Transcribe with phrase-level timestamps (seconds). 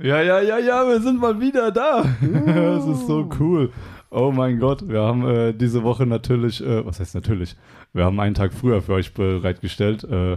[0.00, 2.04] Ja, ja, ja, ja, wir sind mal wieder da.
[2.46, 3.72] Das ist so cool.
[4.10, 7.56] Oh mein Gott, wir haben äh, diese Woche natürlich, äh, was heißt natürlich,
[7.92, 10.36] wir haben einen Tag früher für euch bereitgestellt, äh,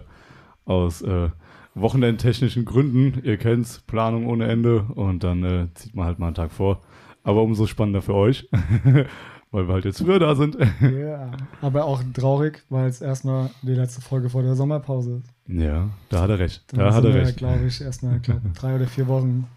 [0.65, 1.29] aus äh,
[1.75, 3.21] wochenendtechnischen Gründen.
[3.23, 6.81] Ihr kennt's, Planung ohne Ende und dann äh, zieht man halt mal einen Tag vor.
[7.23, 8.49] Aber umso spannender für euch,
[9.51, 10.57] weil wir halt jetzt früher da sind.
[10.81, 11.31] Ja,
[11.61, 15.29] aber auch traurig, weil es erstmal die letzte Folge vor der Sommerpause ist.
[15.47, 16.63] Ja, da hat er recht.
[16.67, 17.37] Dann Da hat er wir, recht.
[17.37, 19.47] glaube ich, erstmal glaub, drei oder vier Wochen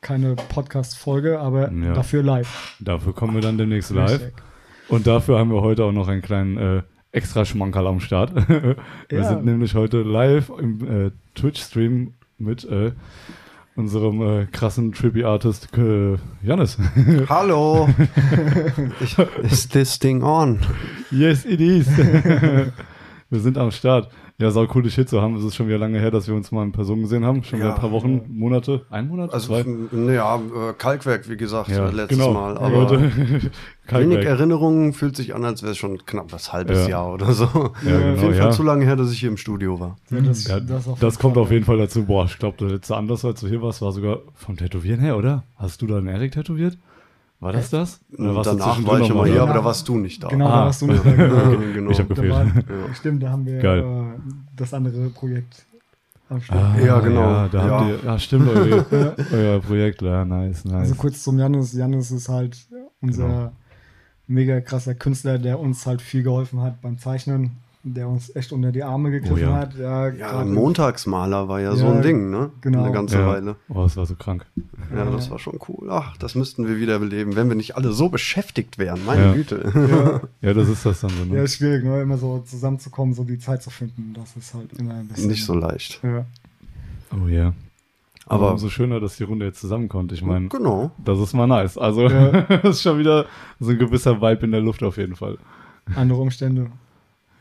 [0.00, 1.92] keine Podcast-Folge, aber Ja.
[1.94, 2.76] dafür live.
[2.80, 4.32] Dafür kommen wir dann demnächst live.
[4.88, 8.34] Und dafür haben wir heute auch noch einen kleinen äh, extra Schmankerl am Start.
[8.48, 8.76] wir
[9.10, 9.24] Ja.
[9.24, 12.92] sind nämlich heute live im äh, Twitch-Stream mit äh,
[13.76, 16.78] unserem äh, krassen Trippy Artist äh, Janis.
[17.28, 17.88] Hallo.
[19.42, 20.58] is this thing on?
[21.10, 21.86] yes, it is.
[21.96, 22.72] wir
[23.40, 24.08] sind am Start.
[24.38, 25.34] Ja, sau cool, dich hier zu haben.
[25.36, 27.42] Es ist schon wieder lange her, dass wir uns mal in Person gesehen haben.
[27.42, 27.74] Schon wieder Ja.
[27.74, 29.64] ein paar Wochen, Monate, ein Monat, Also, zwei.
[29.92, 32.34] naja, äh, Kalkwerk, wie gesagt, Ja, äh, letztes genau.
[32.34, 32.52] Mal.
[32.70, 33.10] Leute,
[33.88, 34.26] Aber wenig.
[34.26, 36.88] Erinnerungen fühlt sich an, als wäre es schon knapp das halbes Ja.
[36.90, 37.44] Jahr oder so.
[37.46, 38.50] Ja, Auf genau, jeden Fall ja.
[38.50, 39.96] zu lange her, dass ich hier im Studio war.
[40.10, 41.42] Ja, das, das, auf das kommt Fall.
[41.44, 42.04] auf jeden Fall dazu.
[42.04, 45.16] Boah, ich glaube, der letzte Anlass, als du hier warst, war sogar vom Tätowieren her,
[45.16, 45.44] oder?
[45.54, 46.76] Hast du da einen Erik tätowiert?
[47.40, 48.00] War das das?
[48.16, 50.28] Oder warst du Danach war ich immer hier, aber da warst du nicht da.
[50.28, 50.50] Genau, Ah.
[50.60, 51.10] da warst du nicht da.
[51.10, 51.58] Genau.
[51.74, 51.90] genau.
[51.90, 52.32] Ich habe Da gefehlt.
[52.32, 52.44] war,
[52.88, 52.94] Ja.
[52.94, 53.84] Stimmt, da haben wir äh,
[54.56, 55.66] das andere Projekt
[56.30, 56.76] am Start.
[56.76, 57.20] Ah, Ja, genau.
[57.20, 57.80] Ja, da Ja.
[57.80, 58.86] habt ihr, ja, stimmt, euer,
[59.32, 60.74] euer Projekt, ja, nice, nice.
[60.74, 61.72] Also kurz zum Janis.
[61.74, 62.56] Janis ist halt
[63.02, 63.52] unser Genau.
[64.26, 67.58] mega krasser Künstler, der uns halt viel geholfen hat beim Zeichnen,
[67.94, 69.52] der uns echt unter die Arme gegriffen Oh ja.
[69.54, 69.74] hat.
[69.76, 72.50] Ja, Ja, ein Montagsmaler war ja, so Ja, ein Ding, ne?
[72.60, 72.82] genau.
[72.84, 73.26] Eine ganze ja.
[73.26, 73.56] Weile.
[73.68, 74.46] Oh, das war so krank.
[74.94, 75.88] Ja, das war schon cool.
[75.90, 79.04] Ach, das müssten wir wieder beleben, wenn wir nicht alle so beschäftigt wären.
[79.04, 79.32] Meine Ja.
[79.32, 80.20] Güte.
[80.42, 81.42] Ja, das ist das dann so, Ja, ne?
[81.42, 82.00] ist schwierig, ne?
[82.02, 84.14] immer so zusammenzukommen, so die Zeit zu finden.
[84.14, 85.28] Das ist halt immer ein bisschen.
[85.28, 86.00] Nicht so leicht.
[86.02, 86.24] Ja.
[87.12, 87.52] Oh ja.
[88.28, 90.10] Aber Aber umso schöner, dass die Runde jetzt zusammenkommt.
[90.10, 90.90] Ich meine, genau.
[91.04, 91.78] das ist mal nice.
[91.78, 92.40] Also, Ja.
[92.48, 93.26] das ist schon wieder
[93.60, 95.38] so ein gewisser Vibe in der Luft auf jeden Fall.
[95.94, 96.66] Andere Umstände.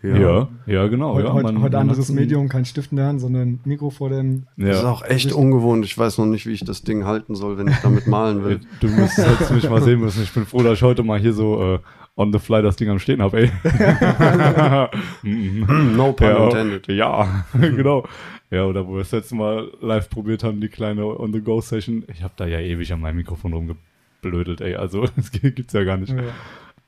[0.03, 1.16] Ja, ja, genau.
[1.16, 3.89] heute ja, heute, man- heute man anderes Medium, kein Stift in der Hand, sondern Mikro
[3.89, 4.44] vor dem.
[4.56, 4.91] Das ist Ja.
[4.91, 5.83] auch echt ungewohnt.
[5.83, 8.59] Ich weiß noch nicht, wie ich das Ding halten soll, wenn ich damit malen will.
[8.81, 10.22] Du müsstest mich mal sehen müssen.
[10.23, 11.79] Ich bin froh, dass ich heute mal hier so äh,
[12.17, 13.51] on the fly das Ding am Stehen habe, ey.
[15.23, 16.88] No pun ja, intended.
[16.88, 18.05] Ja, genau.
[18.51, 22.03] Ja, oder wo wir das letzte Mal live probiert haben, die kleine On-the-Go-Session.
[22.13, 24.75] Ich habe da ja ewig an meinem Mikrofon rumgeblödelt, ey.
[24.75, 26.13] Also, das gibt's ja gar nicht.
[26.13, 26.22] Ja.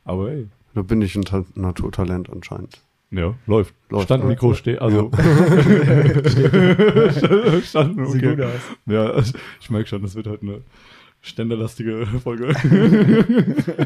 [0.06, 2.80] Aber ey, Da bin ich ein Ta Naturtalent anscheinend.
[3.12, 3.74] Ja, läuft.
[3.90, 4.06] Läuft.
[4.06, 5.12] Stand Mikro steht, also.
[7.64, 8.36] Stand, Sieht okay.
[8.36, 8.62] gut aus.
[8.86, 9.18] Ja,
[9.62, 10.62] ich merke schon, das wird heute eine
[11.22, 12.54] ständerlastige Folge.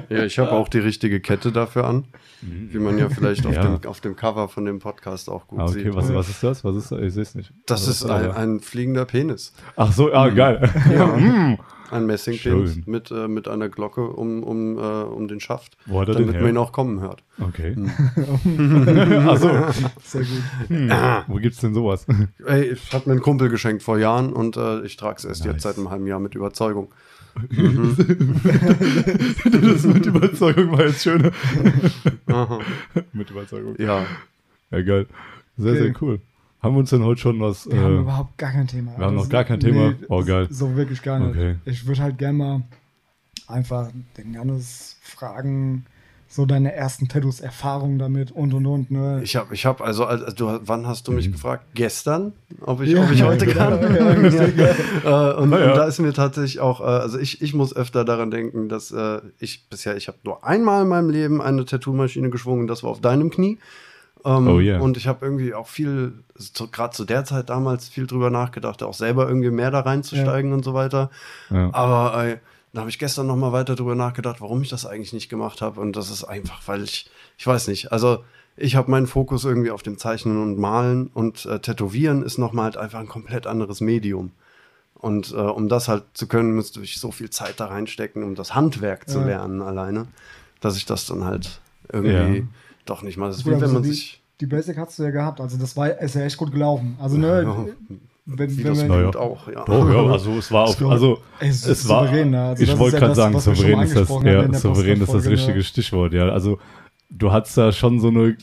[0.09, 2.05] Ja, ich habe auch die richtige Kette dafür an,
[2.41, 3.57] wie man ja vielleicht auf, Mhm.
[3.57, 3.77] Ja.
[3.77, 5.95] dem, auf dem Cover von dem Podcast auch gut Ah, okay, sieht.
[5.95, 6.63] was, was ist das?
[6.63, 6.99] Was ist das?
[7.01, 7.53] Ich sehe es nicht.
[7.65, 8.35] Das Was ist ein, das?
[8.35, 9.53] ein fliegender Penis.
[9.75, 10.69] Ach so, ah, geil.
[10.93, 11.57] Ja.
[11.91, 12.83] Ein Messingpenis Schön.
[12.87, 16.21] mit, äh, mit einer Glocke um, um, äh, um den Schaft, Wo hat er den
[16.23, 16.41] damit her?
[16.43, 17.21] man ihn auch kommen hört.
[17.39, 17.75] Okay.
[17.75, 17.91] Hm.
[19.27, 19.49] Ach so.
[20.03, 20.41] Sehr gut.
[20.69, 20.89] Hm.
[21.27, 22.05] Wo gibt's denn sowas?
[22.45, 25.43] Ey, es hat mir ein Kumpel geschenkt vor Jahren und äh, ich trage es erst
[25.45, 25.53] Nice.
[25.53, 26.91] jetzt seit einem halben Jahr mit Überzeugung.
[29.51, 31.31] das mit Überzeugung war jetzt schöner.
[33.13, 33.75] Mit Überzeugung.
[33.79, 34.05] Ja,
[34.71, 35.07] Ja, geil.
[35.57, 35.95] Sehr, sehr Okay.
[36.01, 36.19] cool.
[36.61, 37.69] Haben wir uns denn heute schon was.
[37.69, 38.91] Wir haben Äh, überhaupt gar kein Thema.
[38.97, 39.93] wir haben noch gar kein Thema?
[40.09, 40.47] Oh, geil.
[40.51, 41.29] So wirklich gar nicht.
[41.35, 41.55] Okay.
[41.65, 42.61] Ich würde halt gerne mal
[43.47, 45.85] einfach den Janis fragen,
[46.27, 48.89] so deine ersten Tattoos, Erfahrungen damit und und und.
[48.91, 49.19] Ne?
[49.23, 51.33] ich habe, ich hab, also, also du, wann hast du mich Mhm.
[51.33, 51.65] gefragt?
[51.73, 53.59] Gestern, ob ich, Ja, ob ich heute genau.
[53.77, 53.95] kann?
[53.95, 55.31] Ja, ja.
[55.33, 55.71] äh, und, ja.
[55.71, 58.91] und da ist mir tatsächlich auch, äh, also ich, ich muss öfter daran denken, dass
[58.91, 62.91] äh, ich bisher, ich habe nur einmal in meinem Leben eine Tattoo-Maschine geschwungen, das war
[62.91, 63.57] auf deinem Knie.
[64.23, 64.79] Ähm, Oh yeah.
[64.79, 68.83] Und ich habe irgendwie auch viel, so, gerade zu der Zeit damals, viel drüber nachgedacht,
[68.83, 71.09] auch selber irgendwie mehr da reinzusteigen und so weiter.
[71.49, 71.69] ja.
[71.73, 72.37] Aber äh,
[72.73, 75.61] da habe ich gestern noch mal weiter drüber nachgedacht, warum ich das eigentlich nicht gemacht
[75.61, 75.81] habe.
[75.81, 78.23] Und das ist einfach, weil ich, ich weiß nicht, also
[78.55, 82.53] ich habe meinen Fokus irgendwie auf dem Zeichnen und Malen und äh, Tätowieren ist noch
[82.53, 84.31] mal halt einfach ein komplett anderes Medium.
[84.93, 88.35] Und äh, um das halt zu können, müsste ich so viel Zeit da reinstecken, um
[88.35, 89.25] das Handwerk zu Ja.
[89.25, 90.07] lernen alleine,
[90.59, 91.59] dass ich das dann halt
[91.91, 92.43] irgendwie Ja.
[92.85, 93.27] doch nicht mal.
[93.27, 94.20] Das ist wie wenn man die, sich.
[94.41, 95.39] Die Basic hast du ja gehabt.
[95.39, 96.97] Also das war ist ja echt gut gelaufen.
[96.99, 97.65] Also ne, Ja,
[98.25, 99.65] wenn, Wie wenn das man, auch, ja.
[99.65, 102.41] Doch, ja, also es war glaub- also es es war, souverän, ne?
[102.41, 105.57] Also ich wollte ja gerade sagen, souverän ist das, ja, souverän ist das Podcast-Folge, richtige
[105.57, 105.63] ne?
[105.63, 106.29] Stichwort, ja.
[106.29, 106.59] Also
[107.09, 108.37] du hattest da schon so eine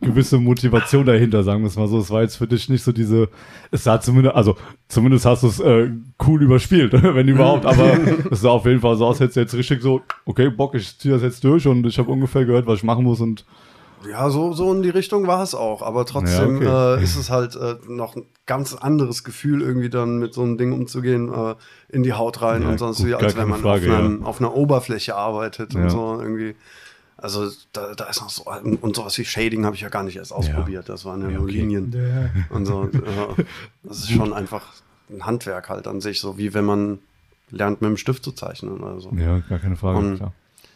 [0.00, 1.98] gewisse Motivation dahinter, sagen wir es mal so.
[1.98, 3.28] Es war jetzt für dich nicht so diese,
[3.70, 4.56] es sah zumindest, also
[4.88, 5.90] zumindest hast du es äh,
[6.26, 7.96] cool überspielt, wenn überhaupt, aber
[8.30, 10.98] es sah auf jeden Fall so aus, hättest du jetzt richtig so, okay, Bock, ich
[10.98, 13.44] ziehe das jetzt durch und ich habe ungefähr gehört, was ich machen muss und
[14.10, 15.82] Ja, so, so in die Richtung war es auch.
[15.82, 17.00] Aber trotzdem Ja, okay.
[17.00, 20.58] äh, ist es halt äh, noch ein ganz anderes Gefühl, irgendwie dann mit so einem
[20.58, 21.54] Ding umzugehen, äh,
[21.88, 24.24] in die Haut rein Ja, und sonst gut, wie, als wenn man Frage, auf, einem,
[24.24, 25.82] auf einer Oberfläche arbeitet Ja.
[25.84, 26.54] und so irgendwie.
[27.16, 28.44] Also da, da ist noch so,
[28.80, 30.88] und sowas wie Shading habe ich ja gar nicht erst ausprobiert.
[30.88, 31.52] Das waren ja, Ja, nur okay.
[31.58, 32.36] Linien.
[32.50, 33.44] Und so, äh,
[33.84, 34.66] das ist schon einfach
[35.08, 36.98] ein Handwerk halt an sich, so wie wenn man
[37.50, 39.12] lernt, mit dem Stift zu zeichnen oder so.
[39.16, 40.32] Ja, gar keine Frage, Und- klar.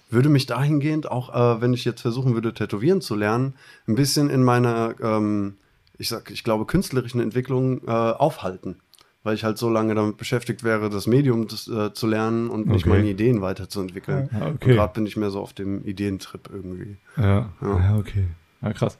[0.08, 3.54] Würde mich dahingehend auch, äh, wenn ich jetzt versuchen würde, tätowieren zu lernen,
[3.88, 5.54] ein bisschen in meiner, ähm,
[5.98, 8.76] ich sag, ich glaube, künstlerischen Entwicklung äh, aufhalten.
[9.24, 12.68] Weil ich halt so lange damit beschäftigt wäre, das Medium das, äh, zu lernen und
[12.68, 12.96] nicht Okay.
[12.98, 14.30] meine Ideen weiterzuentwickeln.
[14.32, 14.74] Ja, Und okay.
[14.74, 16.96] gerade bin ich mehr so auf dem Ideentrip irgendwie.
[17.16, 17.78] Ja, Ja.
[17.80, 18.28] ja, okay.
[18.62, 18.98] Ja, krass.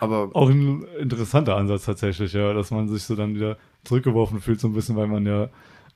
[0.00, 4.60] Aber Auch ein interessanter Ansatz tatsächlich, ja, dass man sich so dann wieder zurückgeworfen fühlt,
[4.60, 5.48] so ein bisschen, weil man ja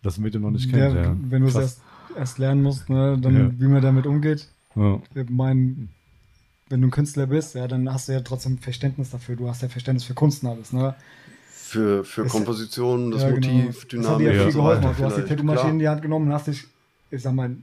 [0.03, 0.95] das Medium noch nicht kennt.
[0.97, 1.81] der, Ja, wenn du es Krass.
[2.17, 3.51] Erst, lernen musst, ne, dann Ja.
[3.61, 4.49] wie man damit umgeht.
[4.75, 5.01] Ja.
[5.15, 5.89] Ich mein,
[6.69, 9.37] wenn du ein Künstler bist, ja, dann hast du ja trotzdem Verständnis dafür.
[9.37, 10.95] Du hast ja Verständnis für Kunst und alles, ne?
[11.55, 13.49] für, für Ist- Komposition, das ja, genau.
[13.49, 14.83] Motiv, Das hat Dynamik dir ja viel geholfen.
[14.99, 15.23] Du hast die.
[15.23, 16.65] Tattoo-Maschine in die Hand genommen und hast dich,
[17.11, 17.57] ich sag mal,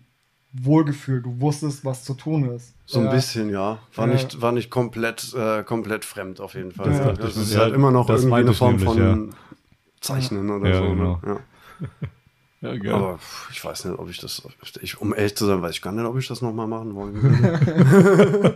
[0.52, 1.26] wohlgefühlt.
[1.26, 2.74] Du wusstest, was zu tun ist.
[2.88, 3.12] So ein Ja.
[3.12, 3.78] bisschen, ja.
[3.96, 4.14] War, Ja.
[4.14, 6.88] nicht, war nicht komplett, äh, komplett fremd auf jeden Fall.
[6.88, 9.36] Das Ja, das ist halt Ja, immer noch irgendwie eine Form nämlich, von
[10.02, 10.90] Zeichnen oder Ja, so.
[10.90, 11.20] genau.
[11.24, 11.40] Ne?
[12.62, 12.76] Ja.
[12.76, 12.94] Geil.
[12.94, 13.20] Aber
[13.52, 14.42] ich weiß nicht, ob ich das,
[14.82, 17.14] ich, um ehrlich zu sein, weiß ich gar nicht, ob ich das nochmal machen wollen
[17.24, 18.56] würde.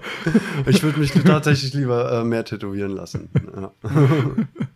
[0.67, 3.29] ich würde mich tatsächlich lieber äh, mehr tätowieren lassen.
[3.55, 3.71] Ja.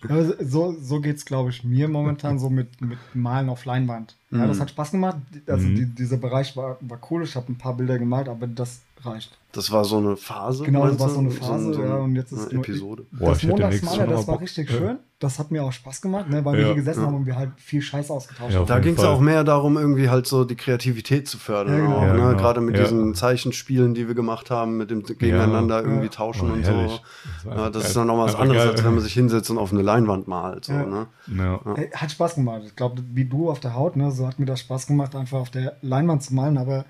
[0.09, 4.15] Ja, so so geht es, glaube ich, mir momentan so mit, mit Malen auf Leinwand.
[4.31, 4.47] Ja, Mhm.
[4.47, 5.17] das hat Spaß gemacht.
[5.47, 5.75] Also Mhm.
[5.75, 7.23] die, dieser Bereich war, war cool.
[7.23, 9.37] Ich habe ein paar Bilder gemalt, aber das reicht.
[9.53, 10.63] Das war so eine Phase.
[10.65, 13.05] Genau, das war so eine Phase, ja, und jetzt ist eine nur- Episode.
[13.11, 14.41] Boah, das Montagsmaler, das war Bock.
[14.41, 14.77] richtig Ja.
[14.77, 14.99] schön.
[15.19, 17.07] Das hat mir auch Spaß gemacht, ne, weil wir Ja, hier gesessen ja.
[17.07, 18.67] haben und wir halt viel Scheiß ausgetauscht Ja, haben.
[18.67, 21.75] Da ging es auch mehr darum, irgendwie halt so die Kreativität zu fördern.
[21.75, 21.97] Ja, genau.
[21.97, 22.19] auch, Ja, ne?
[22.19, 22.37] genau.
[22.37, 22.83] Gerade mit Ja.
[22.83, 26.11] diesen Zeichenspielen, die wir gemacht haben, mit dem Gegeneinander irgendwie Ja.
[26.11, 27.01] tauschen Oh, und herrlich.
[27.43, 27.49] so.
[27.49, 28.71] Das das ist dann noch was anderes, geil.
[28.73, 30.65] als wenn man sich hinsetzt und auf eine Leinwand malt.
[30.65, 30.85] So, Ja.
[30.85, 31.07] ne?
[31.35, 31.61] Ja.
[31.75, 32.61] Ey, Hat Spaß gemacht.
[32.65, 35.39] Ich glaube, wie du auf der Haut, ne, so hat mir das Spaß gemacht, einfach
[35.39, 36.85] auf der Leinwand zu malen, aber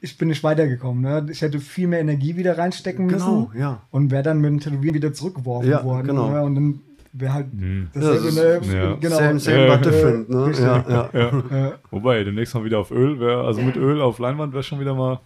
[0.00, 1.02] ich bin nicht weitergekommen.
[1.02, 1.26] Ne?
[1.30, 3.82] Ich hätte viel mehr Energie wieder reinstecken Genau, müssen ja.
[3.90, 6.06] und wäre dann mit dem Tätowieren wieder zurückgeworfen Ja, worden.
[6.06, 6.30] genau.
[6.30, 6.42] Ne?
[6.42, 6.80] Und dann
[7.12, 7.88] wäre halt Mhm.
[7.94, 8.94] Ja, das ist- ne, ja.
[8.94, 9.16] genau.
[9.16, 10.28] Same, same, but different.
[10.30, 10.46] Ne?
[10.46, 10.64] Richtig.
[10.64, 11.10] Ja, ja.
[11.12, 11.42] Ja.
[11.50, 11.72] Ja.
[11.90, 14.94] Wobei, demnächst mal wieder auf Öl wäre, also mit Öl auf Leinwand wäre schon wieder
[14.94, 15.20] mal.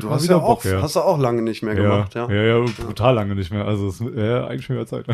[0.00, 0.80] Du hast wieder ja auch, Bock, ja.
[0.80, 2.30] hast du auch lange nicht mehr ja, gemacht, ja.
[2.30, 3.64] ja, ja, brutal lange nicht mehr.
[3.66, 5.06] Also es wäre eigentlich schon wieder Zeit.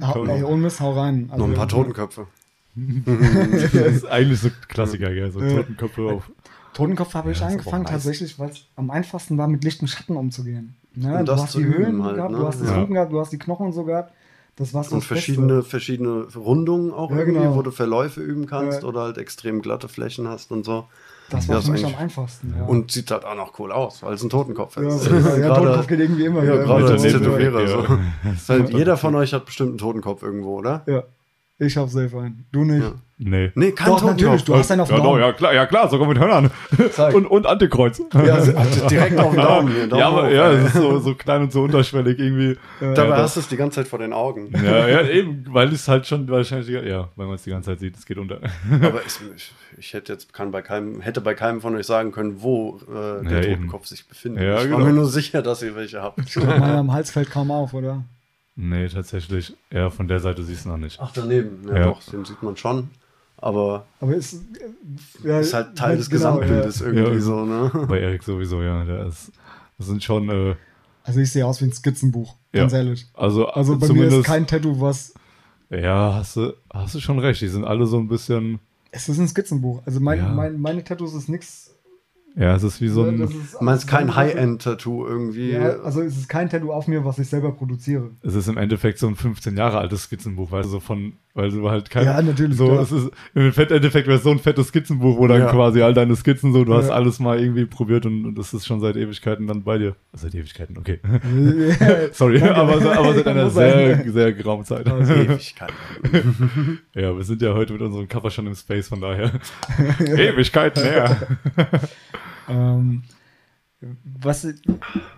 [0.00, 1.28] Hau, ey, ohne Mist, hau rein.
[1.30, 2.26] Also, Noch ein paar Totenköpfe.
[3.06, 5.30] das ist eigentlich so Klassiker, gell?
[5.32, 5.56] So Ja.
[5.56, 6.30] Totenköpfe auf.
[6.76, 7.92] Totenkopf habe ich Ja, aber angefangen nice.
[7.92, 10.76] tatsächlich, weil es am einfachsten war, mit Licht und Schatten umzugehen.
[10.94, 11.10] Ne?
[11.12, 12.38] Und Du das hast zu die Höhen halt, gehabt, ne?
[12.38, 12.84] du hast das Ja.
[12.84, 14.12] Gehabt, du hast die Knochen und so gehabt.
[14.56, 15.14] Das war so Und das Beste.
[15.14, 17.56] verschiedene, verschiedene Rundungen auch Ja, irgendwie, genau.
[17.56, 18.88] wo du Verläufe üben kannst Ja.
[18.88, 20.84] oder halt extrem glatte Flächen hast und so.
[21.28, 22.54] Das Ja, war ist für mich am einfachsten.
[22.56, 22.64] Ja.
[22.66, 25.06] Und sieht halt auch noch cool aus, weil es ein Totenkopf ja, ist.
[25.10, 26.42] ja, ja, Totenkopf geht irgendwie immer.
[26.44, 27.08] ja, ja, gerade als so.
[27.18, 27.62] Tätowierer.
[27.68, 27.98] Ja.
[28.38, 28.52] So.
[28.78, 30.82] Jeder von euch hat bestimmt einen Totenkopf irgendwo, oder?
[30.86, 31.02] Ja,
[31.58, 32.46] ich hab safe einen.
[32.52, 32.82] Du nicht.
[32.82, 32.92] Ja.
[33.18, 33.50] Nee.
[33.54, 35.20] Nee, kein Doch, natürlich, du hast einen auf dem ja, doch, Daumen.
[35.22, 36.50] ja, klar, ja, klar, sogar mit Hörnern.
[36.90, 37.14] Zeig.
[37.14, 38.02] Und, und Antikreuz.
[38.12, 38.52] Ja, also
[38.88, 39.86] direkt auf den Daumen hier.
[39.86, 42.58] Daumen ja, aber hoch, ja, es ist so, so klein und so unterschwellig irgendwie.
[42.78, 44.52] Dabei ja, hast du es die ganze Zeit vor den Augen.
[44.62, 47.80] Ja, ja, eben, weil es halt schon wahrscheinlich, ja, weil man es die ganze Zeit
[47.80, 48.38] sieht, es geht unter.
[48.82, 52.12] Aber es, ich, ich hätte jetzt kann bei keinem, hätte bei keinem von euch sagen
[52.12, 53.54] können, wo äh, der Ja, eben.
[53.54, 54.44] Totenkopf sich befindet.
[54.44, 54.90] Ja, ich war genau.
[54.90, 56.18] mir nur sicher, dass ihr welche habt.
[56.20, 58.04] Ich glaub, meiner am Hals fällt kaum auf, oder?
[58.56, 59.54] Nee, tatsächlich.
[59.70, 60.98] Ja, von der Seite siehst du noch nicht.
[61.00, 61.68] Ach, daneben.
[61.68, 61.84] Ja, Ja.
[61.86, 62.88] doch, den sieht man schon.
[63.38, 64.40] Aber Aber ist,
[65.22, 66.86] ja, ist halt Teil des genau, Gesamtbildes Ja.
[66.86, 67.20] irgendwie Ja.
[67.20, 67.70] so, ne?
[67.88, 68.84] Bei Erik sowieso, ja.
[68.84, 69.30] Der ist,
[69.76, 70.54] das sind schon, äh,
[71.04, 72.78] Also ich sehe aus wie ein Skizzenbuch, ganz Ja.
[72.78, 73.06] ehrlich.
[73.12, 75.12] also, Also bei mir ist kein Tattoo, was.
[75.68, 77.42] ja, hast du, hast du schon recht.
[77.42, 78.58] Die sind alle so ein bisschen,
[78.90, 79.82] Es ist ein Skizzenbuch.
[79.84, 80.28] Also mein, Ja.
[80.32, 81.75] mein, meine Tattoos ist nichts.
[82.38, 85.52] Ja, es ist wie so ein, das ist, Du meinst kein ist- High-End-Tattoo irgendwie?
[85.52, 88.10] Ja, also es ist kein Tattoo auf mir, was ich selber produziere.
[88.22, 91.50] es ist im Endeffekt so ein 15 Jahre altes Skizzenbuch, weißt du, so von, weil
[91.50, 94.68] du halt kein, Ja, natürlich, so, es ist, im Endeffekt wäre es so ein fettes
[94.68, 95.50] Skizzenbuch, wo dann Ja.
[95.50, 98.66] quasi all deine Skizzen so, du hast alles mal irgendwie probiert und, und das ist
[98.66, 99.96] schon seit Ewigkeiten dann bei dir.
[100.12, 100.98] Seit Ewigkeiten, okay.
[102.12, 104.86] Sorry, aber, so- aber seit einer sehr, sehr geraumen Zeit.
[104.88, 105.72] Ewigkeit.
[106.94, 109.32] Ja, wir sind ja heute mit unserem Cover schon im Space, von daher.
[110.00, 111.16] Ewigkeiten her.
[112.48, 113.02] Ähm,
[114.20, 114.62] was ist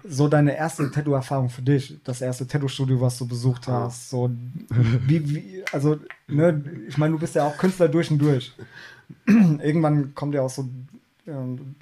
[0.05, 1.97] so deine erste Tattoo-Erfahrung für dich?
[2.05, 4.11] Das erste Tattoo-Studio, was du besucht hast?
[4.11, 4.31] So,
[5.07, 8.53] wie, wie, also, ne, ich meine, du bist ja auch Künstler durch und durch.
[9.27, 10.69] Irgendwann kommt ja auch so,
[11.27, 11.75] ähm,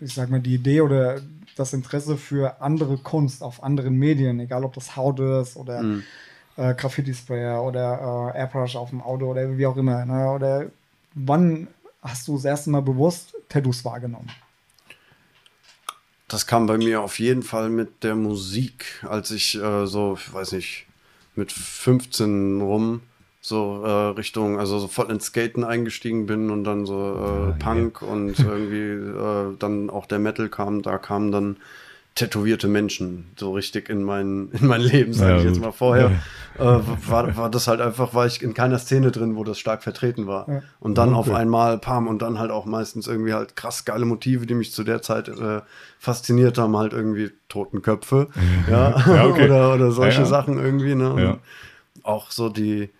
[0.00, 1.20] ich sag mal, die Idee oder
[1.56, 6.02] das Interesse für andere Kunst auf anderen Medien, egal ob das Haut ist oder Mhm.
[6.56, 10.04] äh, Graffiti-Sprayer oder äh, Airbrush auf dem Auto oder wie auch immer.
[10.04, 10.30] Ne?
[10.30, 10.66] Oder
[11.14, 11.68] wann
[12.02, 14.28] hast du das erste Mal bewusst Tattoos wahrgenommen?
[16.32, 20.32] Das kam bei mir auf jeden Fall mit der Musik, als ich äh, so, ich
[20.32, 20.86] weiß nicht,
[21.36, 23.02] mit 15 rum
[23.42, 27.56] so äh, Richtung, also so voll ins Skaten eingestiegen bin und dann so äh, Ah,
[27.58, 31.56] Punk und irgendwie äh, dann auch der Metal kam, da kamen dann
[32.14, 36.10] tätowierte Menschen so richtig in mein, in mein Leben, sage Ja, ich jetzt mal vorher.
[36.58, 39.82] Äh, war, war das halt einfach, war ich in keiner Szene drin, wo das stark
[39.82, 40.46] vertreten war.
[40.48, 40.62] Ja.
[40.80, 41.36] Und dann auf Okay.
[41.38, 44.84] einmal, pam, und dann halt auch meistens irgendwie halt krass geile Motive, die mich zu
[44.84, 45.62] der Zeit äh,
[45.98, 48.28] fasziniert haben, halt irgendwie Totenköpfe,
[48.70, 49.44] ja, Ja, okay.
[49.46, 50.28] oder, oder solche Ja, ja.
[50.28, 51.14] Sachen irgendwie, ne?
[51.18, 51.38] Ja.
[52.02, 52.90] Auch so die,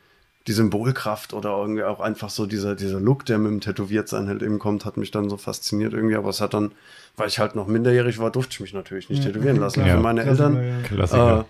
[0.47, 4.43] die Symbolkraft oder irgendwie auch einfach so dieser, dieser Look, der mit dem Tätowiertsein halt
[4.43, 6.73] eben kommt, hat mich dann so fasziniert irgendwie, aber es hat dann,
[7.17, 9.81] weil ich halt noch minderjährig war, durfte ich mich natürlich nicht tätowieren lassen.
[9.87, 9.95] Ja.
[9.97, 10.81] Für meine Eltern, ja.
[10.83, 11.47] Klassiker.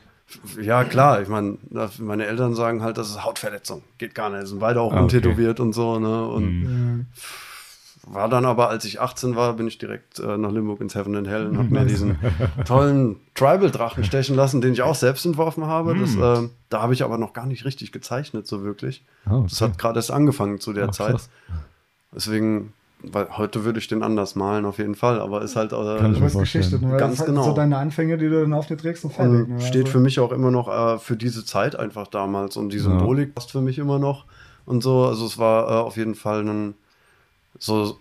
[0.58, 1.58] äh, ja, klar, ich meine,
[1.98, 3.82] meine Eltern sagen halt, das ist Hautverletzung.
[3.98, 4.46] Geht gar nicht.
[4.46, 5.02] Sind beide auch Ah, okay.
[5.16, 6.26] untätowiert und so, ne?
[6.26, 7.06] Und Mhm.
[8.06, 8.14] Ja.
[8.14, 11.14] war dann aber, als ich 18 war, bin ich direkt äh, nach Limburg ins Heaven
[11.16, 12.18] and Hell und habe mir diesen
[12.64, 15.94] tollen Tribal-Drachen stechen lassen, den ich auch selbst entworfen habe.
[15.98, 16.22] Das, Mhm.
[16.22, 19.04] äh, da habe ich aber noch gar nicht richtig gezeichnet, so wirklich.
[19.30, 21.10] Oh, Das hat gerade erst angefangen zu der Ach, Zeit.
[21.12, 21.30] krass.
[22.14, 25.20] Deswegen, weil heute würde ich den anders malen, auf jeden Fall.
[25.20, 26.40] Aber ist halt Kann äh, ich vorstellen.
[26.42, 26.96] Geschichte, ne?
[26.96, 27.44] Ganz das halt genau.
[27.44, 29.32] so deine Anfänge, die du dann auf dir trägst und fertig.
[29.42, 29.60] Und Ne?
[29.60, 32.78] steht Also- für mich auch immer noch äh, für diese Zeit einfach damals und die
[32.78, 34.24] Symbolik passt für mich immer noch
[34.66, 35.04] und so.
[35.06, 36.74] Also es war äh, auf jeden Fall ein
[37.58, 37.98] so,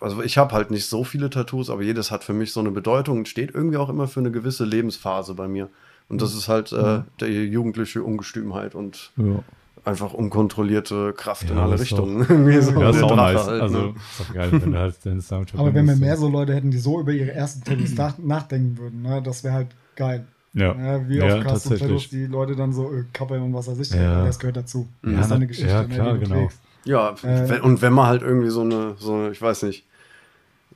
[0.00, 2.70] also ich habe halt nicht so viele Tattoos, aber jedes hat für mich so eine
[2.70, 5.68] Bedeutung und steht irgendwie auch immer für eine gewisse Lebensphase bei mir.
[6.08, 9.42] Und das ist halt äh, der jugendliche Ungestümheit und Ja.
[9.84, 12.26] einfach unkontrollierte Kraft in Ja, alle das ist doch- Richtungen.
[12.28, 13.46] Irgendwie so Ja, ist auch nice.
[13.46, 13.88] halt, also, ne?
[14.10, 16.70] ist doch geil, wenn du halt den Soundtrack Aber wenn wir mehr so Leute hätten,
[16.70, 19.20] die so über ihre ersten Tattoos nach, nachdenken würden, ne?
[19.22, 20.26] das wäre halt geil.
[20.54, 23.52] Ja, Ja, wie ja oft hast du Tattoos, die Leute dann so äh, kappeln und
[23.52, 23.90] was weiß ich.
[23.90, 24.24] Ja.
[24.24, 24.88] Das gehört dazu.
[25.04, 26.40] Ja, das ist eine Geschichte, ja, ne, klar, die du genau.
[26.42, 26.58] trägst.
[26.86, 29.84] Ja, Äh, wenn, und wenn man halt irgendwie so eine, so eine, ich weiß nicht,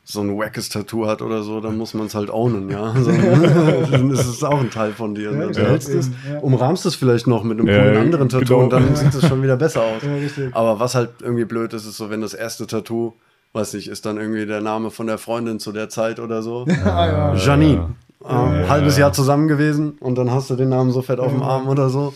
[0.04, 2.92] so ein wackes Tattoo hat oder so, dann muss man es halt ownen, ja.
[2.94, 5.30] Also, dann ist es auch ein Teil von dir.
[5.32, 8.28] Ja, dann ja, hältst es, umrahmst es vielleicht noch mit einem Ja, coolen ja, anderen
[8.28, 8.58] Tattoo genau.
[8.60, 10.02] und dann sieht es schon wieder besser aus.
[10.02, 10.48] Ja.
[10.52, 13.12] Aber was halt irgendwie blöd ist, ist so, wenn das erste Tattoo,
[13.52, 16.66] weiß nicht, ist dann irgendwie der Name von der Freundin zu der Zeit oder so.
[16.84, 17.34] Ah, ja.
[17.34, 17.94] Janine.
[18.28, 18.68] Ähm, Ja.
[18.68, 21.42] Halbes Jahr zusammen gewesen und dann hast du den Namen so fett auf dem.
[21.42, 22.12] Arm oder so.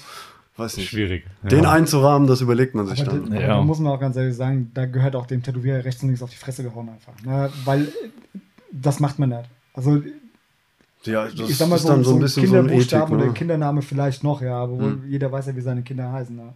[0.56, 0.88] Weiß nicht.
[0.90, 1.24] Schwierig.
[1.42, 1.72] Den ja.
[1.72, 3.30] einzurahmen, das überlegt man sich Aber, dann.
[3.30, 3.46] da, Ja.
[3.48, 6.22] da muss man auch ganz ehrlich sagen, da gehört auch dem Tätowierer rechts und links
[6.22, 7.12] auf die Fresse gehauen einfach.
[7.24, 7.50] Ne?
[7.64, 7.88] Weil
[8.70, 9.44] das macht man nicht.
[9.72, 10.00] Also
[11.04, 12.58] Ja, das ich sag mal ist so, dann so, so ein ein bisschen so ein
[12.66, 13.32] Ethik, Kinderbuchstaben oder ne?
[13.32, 15.02] Kindername vielleicht noch, ja, aber Hm.
[15.08, 16.36] jeder weiß ja, wie seine Kinder heißen.
[16.36, 16.52] Ne?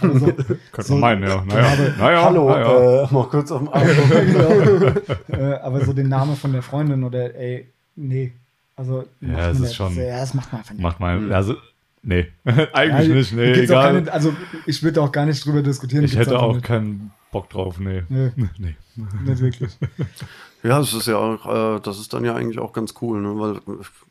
[0.00, 1.44] Aber so, Könnte so- man meinen, ja.
[1.44, 3.04] Naja, naja, Hallo, naja.
[3.04, 3.86] äh, mal kurz auf dem Arm.
[5.28, 5.40] genau.
[5.40, 8.32] äh, aber so den Namen von der Freundin oder ey, nee.
[8.74, 9.74] Also Ja, man ist nicht.
[9.76, 10.82] schon- Ja, das macht man einfach nicht.
[10.82, 11.32] Macht mal, Hm.
[11.32, 11.54] also,
[12.02, 12.26] nee,
[12.72, 13.94] eigentlich Ja, nicht, nee, auch egal.
[13.94, 14.32] Keine, also
[14.66, 16.04] ich würde auch gar nicht drüber diskutieren.
[16.04, 16.64] ich hätte auch nicht.
[16.64, 18.02] keinen Bock drauf, nee.
[18.08, 18.76] Nee, Nee.
[19.24, 19.70] nicht wirklich.
[20.64, 23.38] Ja, das ist ja auch, äh, das ist dann ja eigentlich auch ganz cool, ne?
[23.38, 23.60] Weil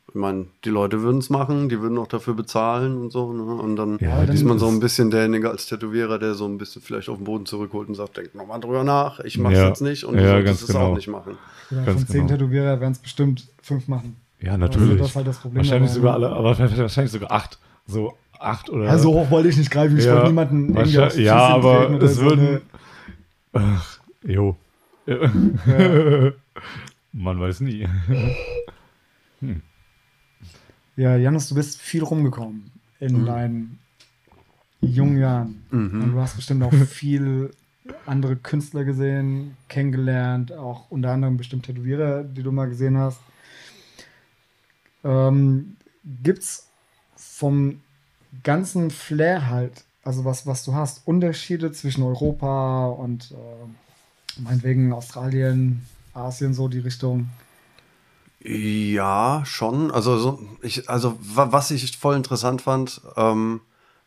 [0.08, 3.42] ich meine, die Leute würden es machen, die würden auch dafür bezahlen und so, ne?
[3.42, 6.56] Und dann Ja, dann ist man so ein bisschen derjenige als Tätowierer, der so ein
[6.56, 9.68] bisschen vielleicht auf den Boden zurückholt und sagt, denk nochmal drüber nach, ich mach's Ja.
[9.68, 10.80] jetzt nicht und Ja, du solltest ganz es genau.
[10.92, 11.36] auch nicht machen.
[11.70, 12.38] Ja, Ganz von zehn genau.
[12.38, 14.16] Tätowierer werden es bestimmt fünf machen.
[14.40, 14.98] Ja, Also natürlich.
[14.98, 15.56] das ist halt das Problem.
[15.58, 17.58] wahrscheinlich dabei, sogar alle, aber wahrscheinlich sogar acht.
[17.88, 18.84] So acht oder.
[18.84, 19.98] Ja, so hoch wollte ich nicht greifen.
[19.98, 22.60] Ich Ja, wollte niemanden irgendwie aufs ja, aber es so, würden- ne?
[23.54, 24.56] Ach, jo.
[25.06, 25.16] Ja.
[27.12, 27.88] Man weiß nie.
[30.96, 33.26] Ja, Janus, du bist viel rumgekommen in Mhm.
[33.26, 33.78] deinen
[34.80, 35.64] jungen Jahren.
[35.70, 36.02] Mhm.
[36.02, 37.50] Und du hast bestimmt auch viel
[38.04, 43.20] andere Künstler gesehen, kennengelernt, auch unter anderem bestimmt Tätowierer, die du mal gesehen hast.
[45.04, 45.76] Ähm,
[46.22, 46.67] gibt's
[47.38, 47.80] vom
[48.42, 55.86] ganzen Flair halt, also was, was du hast, Unterschiede zwischen Europa und äh, meinetwegen Australien,
[56.14, 57.28] Asien, so die Richtung?
[58.40, 59.90] Ja, schon.
[59.92, 63.60] Also, so, ich, also wa- was ich voll interessant fand, ähm,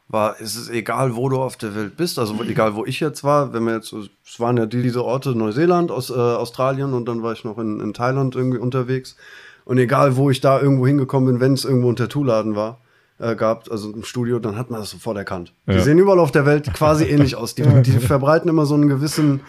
[0.09, 3.23] war, es ist egal, wo du auf der Welt bist, also egal, wo ich jetzt
[3.23, 7.05] war, wenn wir jetzt, es waren ja die, diese Orte, Neuseeland, aus, äh, Australien und
[7.07, 9.15] dann war ich noch in, in Thailand irgendwie unterwegs.
[9.63, 12.79] Und egal, wo ich da irgendwo hingekommen bin, wenn es irgendwo ein Tattoo-Laden war,
[13.21, 15.53] äh, gab, also im Studio, dann hat man das sofort erkannt.
[15.67, 15.79] Die Ja.
[15.81, 17.53] sehen überall auf der Welt quasi ähnlich aus.
[17.55, 19.41] Die, die verbreiten immer so einen gewissen,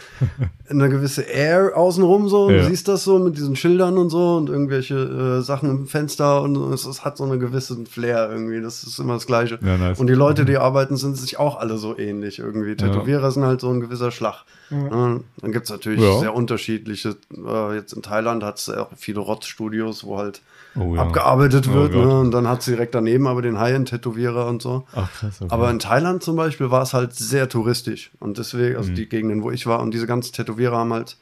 [0.69, 2.47] eine gewisse Air außenrum so.
[2.47, 2.62] Und Ja.
[2.62, 6.43] Du siehst das so mit diesen Schildern und so und irgendwelche äh, Sachen im Fenster
[6.43, 8.61] und es, es hat so einen gewissen Flair irgendwie.
[8.61, 9.59] Das ist immer das Gleiche.
[9.62, 9.99] Ja, nice.
[9.99, 12.76] Und die Leute, die arbeiten, sind sich auch alle so ähnlich irgendwie.
[12.76, 14.45] Tätowierer sind halt so ein gewisser Schlag.
[14.71, 16.19] Dann gibt's natürlich Ja.
[16.19, 17.17] sehr unterschiedliche.
[17.37, 20.41] Äh, jetzt in Thailand hat's auch viele Rotzstudios, wo halt
[20.75, 21.02] Oh, ja.
[21.02, 21.93] abgearbeitet Oh wird.
[21.93, 22.05] Gott.
[22.07, 22.19] ne?
[22.21, 24.85] Und dann hat's direkt daneben aber den High-End-Tätowierer und so.
[24.95, 25.40] Ach, krass.
[25.40, 25.52] Okay.
[25.52, 28.11] Aber in Thailand zum Beispiel war es halt sehr touristisch.
[28.21, 28.76] Und deswegen, Mhm.
[28.76, 31.16] also die Gegenden, wo ich war, und diese ganzen Tätowierer haben halt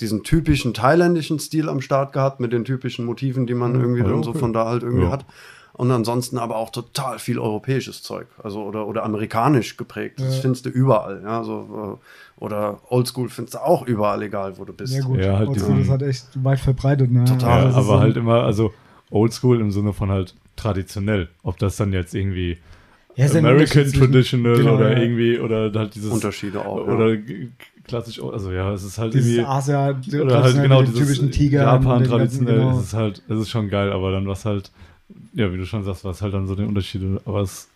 [0.00, 4.08] diesen typischen thailändischen Stil am Start gehabt, mit den typischen Motiven, die man irgendwie Ja,
[4.08, 4.40] dann so okay.
[4.40, 5.10] von da halt irgendwie Ja.
[5.12, 5.24] hat.
[5.76, 10.20] Und ansonsten aber auch total viel europäisches Zeug, also oder, oder amerikanisch geprägt.
[10.20, 10.42] Das Ja.
[10.42, 11.98] findest du überall, ja, so,
[12.36, 14.92] oder Oldschool findest du auch überall, egal wo du bist.
[14.92, 15.18] Sehr gut.
[15.20, 17.10] Ja, halt Oldschool ist halt echt weit verbreitet.
[17.10, 17.24] Ne?
[17.24, 17.60] Total.
[17.62, 18.72] Ja, das aber halt immer, also
[19.10, 21.28] oldschool im Sinne von halt traditionell.
[21.42, 22.58] Ob das dann jetzt irgendwie
[23.16, 24.98] Ja, American Traditional Genau, oder ja.
[24.98, 26.86] irgendwie oder halt dieses Unterschiede auch.
[26.86, 27.20] oder ja.
[27.86, 31.62] klassisch, also ja, es ist halt Dieses irgendwie Asia, oder halt genau dieses typischen Tiger.
[31.62, 32.78] Japan den ganzen- traditionell, genau.
[32.78, 34.70] es ist halt, es ist schon geil, aber dann was halt,
[35.34, 37.68] ja, wie du schon sagst, was halt dann so die Unterschiede, aber es,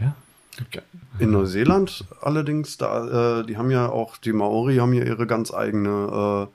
[0.00, 0.14] ja.
[1.18, 5.52] In Neuseeland allerdings, da, äh, die haben ja auch, die Maori haben ja ihre ganz
[5.52, 6.54] eigene äh,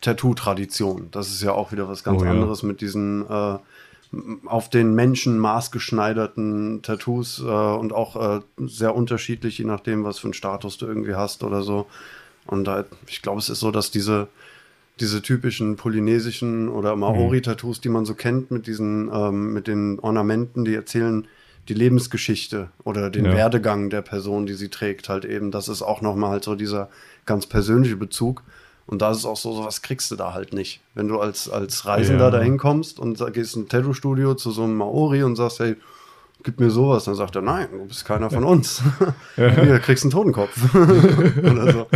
[0.00, 1.08] Tattoo-Tradition.
[1.10, 2.30] Das ist ja auch wieder was ganz Oh ja.
[2.30, 3.58] anderes mit diesen äh,
[4.46, 10.28] auf den Menschen maßgeschneiderten Tattoos äh, und auch äh, sehr unterschiedlich, je nachdem, was für
[10.28, 11.86] einen Status du irgendwie hast oder so.
[12.46, 14.28] Und da, ich glaube, es ist so, dass diese,
[15.00, 20.64] diese typischen polynesischen oder Maori-Tattoos, die man so kennt, mit diesen, ähm, mit den Ornamenten,
[20.64, 21.26] die erzählen
[21.68, 23.34] die Lebensgeschichte oder den Ja.
[23.34, 25.50] Werdegang der Person, die sie trägt, halt eben.
[25.50, 26.88] Das ist auch nochmal halt so dieser
[27.26, 28.42] ganz persönliche Bezug.
[28.88, 30.80] Und da ist es auch so, sowas kriegst du da halt nicht.
[30.94, 32.30] Wenn du als, als Reisender Ja.
[32.30, 35.76] dahin kommst und gehst in ein Tattoo-Studio zu so einem Maori und sagst, hey,
[36.42, 38.82] gib mir sowas, dann sagt er, nein, du bist keiner von uns.
[39.36, 40.74] Hier, kriegst einen Totenkopf.
[40.74, 41.86] Oder so.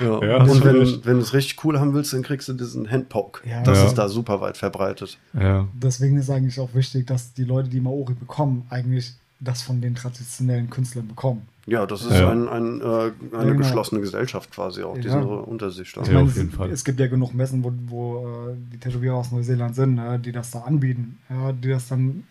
[0.00, 0.24] Ja.
[0.24, 1.04] Ja, und wenn, recht.
[1.06, 3.40] wenn du es richtig cool haben willst, dann kriegst du diesen Handpoke.
[3.48, 3.62] Ja.
[3.64, 3.86] das Ja.
[3.86, 5.18] ist da super weit verbreitet.
[5.32, 9.80] ja, Deswegen ist eigentlich auch wichtig, dass die Leute, die Maori bekommen, eigentlich das von
[9.80, 11.42] den traditionellen Künstlern bekommen.
[11.66, 12.30] Ja, das ist Ja.
[12.30, 13.12] ein, ein, äh, eine
[13.52, 13.56] genau.
[13.58, 15.02] geschlossene Gesellschaft quasi auch, Ja.
[15.02, 15.96] diese Untersicht.
[16.00, 16.70] Ich Ja, meine, auf es, jeden Fall.
[16.70, 20.32] es gibt ja genug Messen, wo, wo äh, die Tätowierer aus Neuseeland sind, ne, die
[20.32, 22.24] das da anbieten, ja, die das dann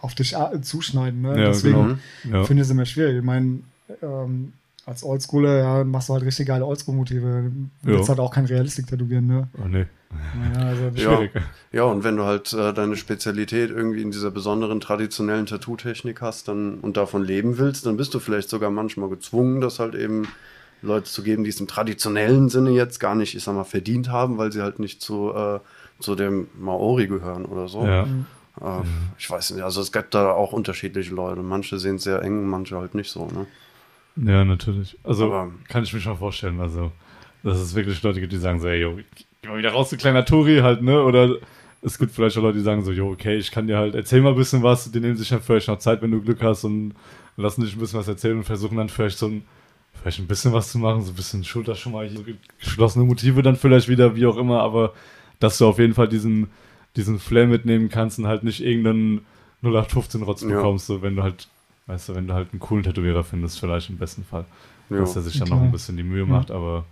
[0.00, 1.22] auf dich zuschneiden.
[1.22, 1.38] Ne?
[1.40, 2.38] Ja, Deswegen genau.
[2.38, 2.44] ja.
[2.44, 3.18] finde ich es immer schwierig.
[3.18, 3.60] Ich meine,
[4.02, 4.52] ähm,
[4.86, 7.50] als Oldschooler ja, machst du halt richtig geile Oldschool-Motive.
[7.82, 8.08] Du willst Ja.
[8.10, 9.48] halt auch kein Realistik tätowieren, ne?
[9.62, 9.86] oh nee,
[10.34, 11.16] Naja, also Ja.
[11.16, 11.32] schwierig.
[11.72, 16.46] Ja, und wenn du halt äh, deine Spezialität irgendwie in dieser besonderen traditionellen Tattoo-Technik hast
[16.48, 20.28] dann, und davon leben willst, dann bist du vielleicht sogar manchmal gezwungen, das halt eben
[20.82, 24.08] Leute zu geben, die es im traditionellen Sinne jetzt gar nicht, ich sag mal, verdient
[24.10, 25.58] haben, weil sie halt nicht zu, äh,
[25.98, 27.84] zu dem Maori gehören oder so.
[27.84, 28.04] Ja.
[28.60, 28.84] Äh,
[29.18, 31.42] ich weiß nicht, also es gibt da auch unterschiedliche Leute.
[31.42, 33.26] Manche sehen es sehr eng, manche halt nicht so.
[33.26, 33.46] Ne?
[34.16, 34.96] Ja, natürlich.
[35.04, 36.60] Also Aber- kann ich mir schon vorstellen.
[36.60, 36.90] Also,
[37.42, 38.98] dass es wirklich Leute gibt, die sagen so, ey, yo,
[39.42, 41.02] geh mal wieder raus, du kleiner Touri halt, ne?
[41.02, 41.36] Oder
[41.82, 44.20] es gibt vielleicht auch Leute, die sagen so, jo, okay, ich kann dir halt, erzähl
[44.22, 46.64] mal ein bisschen was, die nehmen sich dann vielleicht noch Zeit, wenn du Glück hast
[46.64, 46.94] und
[47.36, 49.42] lassen dich ein bisschen was erzählen und versuchen dann vielleicht so ein,
[50.00, 52.24] vielleicht ein bisschen was zu machen, so ein bisschen Schulter schon mal, so
[52.58, 54.94] geschlossene Motive dann vielleicht wieder, wie auch immer, aber
[55.38, 56.48] dass du auf jeden Fall diesen,
[56.96, 59.20] diesen Flair mitnehmen kannst und halt nicht irgendeinen
[59.62, 60.48] 0815-Rotz Ja.
[60.48, 61.48] bekommst, so wenn du halt,
[61.86, 64.44] weißt du, wenn du halt einen coolen Tätowierer findest, vielleicht im besten Fall
[64.90, 64.98] Ja.
[65.00, 65.58] dass er sich dann Klar.
[65.60, 66.84] noch ein bisschen die Mühe macht, aber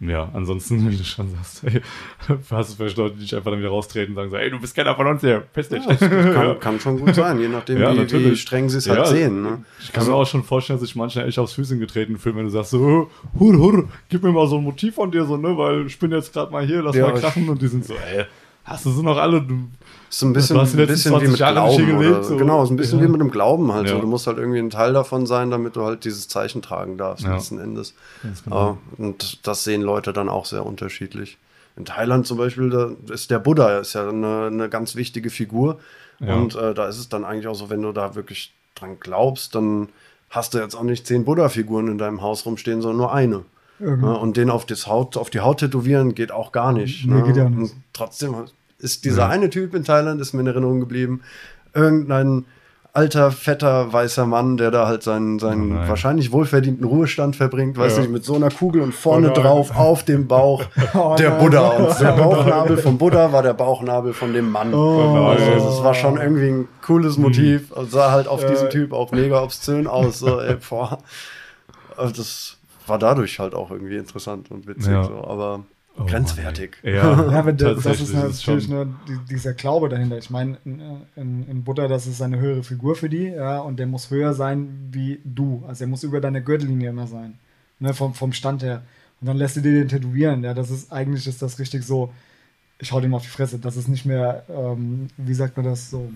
[0.00, 1.80] ja, ansonsten, wie du schon sagst, ey,
[2.50, 4.60] hast du vielleicht Leute, die dich einfach dann wieder raustreten und sagen so, ey, du
[4.60, 5.84] bist keiner von uns hier, piss dich.
[5.98, 9.08] Kann, kann schon gut sein, je nachdem, Ja, wie, wie streng sie es Ja, halt
[9.08, 9.42] sehen.
[9.42, 9.64] Ne?
[9.80, 12.44] Ich kann mir auch schon vorstellen, dass sich manchmal echt aufs Füßchen getreten fühlen, wenn
[12.44, 12.78] du sagst so,
[13.38, 16.12] hur, hur, gib mir mal so ein Motiv von dir, so, ne, weil ich bin
[16.12, 18.24] jetzt gerade mal hier, lass Ja, mal ich- krachen und die sind so, ey,
[18.68, 19.54] hast du sie noch alle, du,
[20.10, 21.96] Ist so ein bisschen, ein bisschen wie 20 mit Glauben.
[21.98, 22.36] oder, so.
[22.36, 23.04] Genau, ist ein bisschen Ja.
[23.04, 23.88] wie mit dem Glauben halt.
[23.88, 23.94] So.
[23.96, 24.00] Ja.
[24.00, 27.24] Du musst halt irgendwie ein Teil davon sein, damit du halt dieses Zeichen tragen darfst,
[27.24, 27.34] Ja.
[27.34, 27.94] letzten Endes.
[28.22, 28.78] Ganz genau.
[28.96, 31.38] Und das sehen Leute dann auch sehr unterschiedlich.
[31.76, 35.78] In Thailand zum Beispiel, da ist der Buddha ist ja eine, eine ganz wichtige Figur.
[36.20, 39.54] Und äh, da ist es dann eigentlich auch so, wenn du da wirklich dran glaubst,
[39.54, 39.88] dann
[40.30, 43.42] hast du jetzt auch nicht zehn Buddha-Figuren in deinem Haus rumstehen, sondern nur eine.
[43.78, 47.06] Ja, und den auf, das Haut, auf die Haut tätowieren geht auch gar nicht.
[47.06, 47.22] Nee, ne?
[47.22, 47.72] geht ja nicht.
[47.74, 48.34] Und trotzdem
[48.78, 49.28] ist dieser Ja.
[49.28, 51.20] eine Typ in Thailand, ist mir in Erinnerung geblieben,
[51.74, 52.44] irgendein
[52.94, 57.94] alter, fetter, weißer Mann, der da halt seinen, seinen Oh wahrscheinlich wohlverdienten Ruhestand verbringt, weiß
[57.96, 58.00] Ja.
[58.02, 60.64] nicht, mit so einer Kugel und vorne Oh drauf auf dem Bauch
[60.94, 61.30] Oh der.
[61.32, 61.68] Buddha.
[61.68, 64.74] Und der Bauchnabel vom Buddha war der Bauchnabel von dem Mann.
[64.74, 65.26] Oh.
[65.28, 68.48] Also das war schon irgendwie ein cooles Motiv und sah halt auf Ja.
[68.50, 70.18] diesen Typ auch mega obszön aus.
[70.18, 70.98] So, ey, boah.
[71.96, 74.92] Also das war dadurch halt auch irgendwie interessant und witzig.
[74.92, 75.04] Ja.
[75.04, 75.60] So, aber
[75.98, 76.76] Oh grenzwertig.
[76.82, 76.92] Ja,
[77.32, 80.16] Ja, aber das, das ist natürlich schon- nur die, dieser Glaube dahinter.
[80.18, 80.80] Ich meine, in,
[81.16, 84.34] in, in Buddha, das ist eine höhere Figur für die, ja, und der muss höher
[84.34, 85.64] sein wie du.
[85.66, 87.34] Also er muss über deine Gürtellinie immer sein.
[87.80, 88.82] Ne, vom, vom Stand her.
[89.20, 90.42] Und dann lässt du dir den tätowieren.
[90.44, 92.12] Ja, das ist eigentlich ist das richtig so,
[92.80, 93.58] ich hau dem auf die Fresse.
[93.58, 96.10] Das ist nicht mehr, ähm, wie sagt man das so?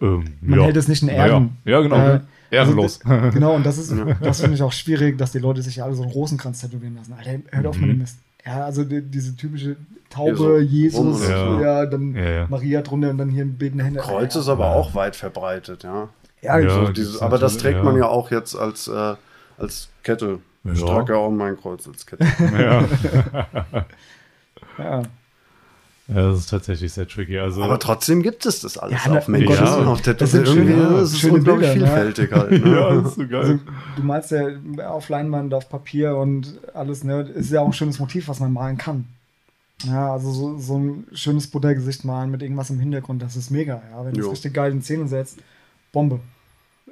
[0.00, 0.64] Ähm, Man ja.
[0.66, 1.56] hält es nicht in Ehren.
[1.64, 1.96] Ja, ja genau.
[1.96, 2.20] Äh,
[2.52, 3.00] Ehrenlos.
[3.04, 5.84] Also, genau, und das ist, das finde ich auch schwierig, dass die Leute sich ja
[5.84, 7.12] alle so einen Rosenkranz tätowieren lassen.
[7.12, 7.82] Alter, hört auf Mhm.
[7.82, 8.18] mit dem Mist.
[8.46, 9.76] Ja, also die, diese typische
[10.08, 11.84] Taube, Jesus, oder ja.
[11.84, 11.90] so.
[11.90, 12.46] dann Ja, ja.
[12.48, 14.00] Maria drunter und dann hier ein betende Hände.
[14.00, 14.72] Kreuz ja, ist aber Ja.
[14.74, 16.08] auch weit verbreitet, ja.
[16.42, 16.70] ja, Ja.
[16.70, 18.00] So gibt's dieses, aber das trägt man ja.
[18.02, 19.14] ja auch jetzt als, äh,
[19.58, 22.24] als Kette Ich trage ja auch mein Kreuz als Kette.
[22.58, 22.84] ja.
[26.10, 26.16] Ja.
[26.22, 27.38] ja, das ist tatsächlich sehr tricky.
[27.38, 29.86] Also, Aber trotzdem gibt es das alles Ja, auf Menschen, Willen.
[29.86, 31.92] auf der Das sind irgendwie schöne- ist es schöne unglaublich Bilder, ne?
[32.14, 32.50] vielfältig halt.
[32.64, 32.70] Ne?
[32.76, 33.40] ja, das ist so geil.
[33.40, 33.58] Also,
[33.96, 37.22] du malst ja auf Leinwand, auf Papier und alles, ne?
[37.22, 39.06] Ist ja auch ein schönes Motiv, was man malen kann.
[39.84, 43.80] Ja, also so, so ein schönes Buddha-Gesicht malen mit irgendwas im Hintergrund, das ist mega,
[43.90, 44.04] ja.
[44.04, 45.38] Wenn du es richtig geil in Szene setzt,
[45.92, 46.20] Bombe.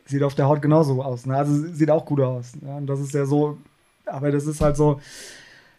[0.06, 1.36] Sieht auf der Haut genauso aus, ne?
[1.36, 2.52] Also sieht auch gut aus.
[2.66, 2.76] Ja?
[2.78, 3.58] Und das ist ja so,
[4.06, 5.00] aber das ist halt so,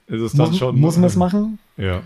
[0.06, 0.80] ist es dann muss, schon.
[0.80, 1.58] muss man es machen?
[1.78, 2.02] Ja.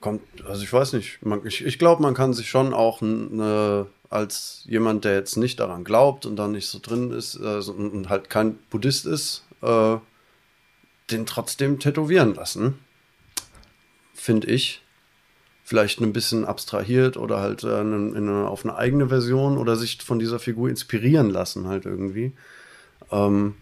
[0.00, 1.24] Kommt, also ich weiß nicht.
[1.24, 5.58] Man, ich ich glaube, man kann sich schon auch ne, als jemand, der jetzt nicht
[5.60, 9.44] daran glaubt und da nicht so drin ist äh, so, und halt kein Buddhist ist,
[9.62, 9.96] äh,
[11.10, 12.78] den trotzdem tätowieren lassen.
[14.14, 14.82] Finde ich.
[15.64, 19.76] Vielleicht ein bisschen abstrahiert oder halt äh, in, in eine, auf eine eigene Version oder
[19.76, 22.32] sich von dieser Figur inspirieren lassen, halt irgendwie.
[23.10, 23.54] Ähm,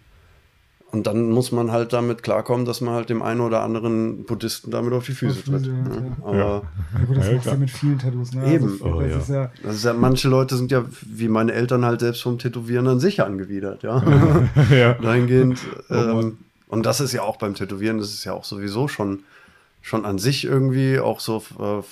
[0.93, 4.71] und dann muss man halt damit klarkommen, dass man halt dem einen oder anderen Buddhisten
[4.71, 5.73] damit auf die Füße Auf die Füße, tritt.
[5.75, 6.07] ja, ne?
[6.09, 6.23] ja.
[6.25, 6.63] Aber Ja.
[6.99, 8.55] Ja gut, das Ja, machst du ja mit vielen Tattoos, ne?
[8.55, 8.65] Eben.
[8.71, 9.19] Also, Oh, das ja.
[9.19, 12.39] ist ja, das ist ja, manche Leute sind ja, wie meine Eltern halt selbst vom
[12.39, 14.03] Tätowieren an sich angewidert, ja.
[14.71, 14.95] ja.
[14.95, 15.59] Dahingehend.
[15.91, 19.21] Oh ähm, und das ist ja auch beim Tätowieren, das ist ja auch sowieso schon,
[19.83, 21.83] schon an sich irgendwie auch so, äh,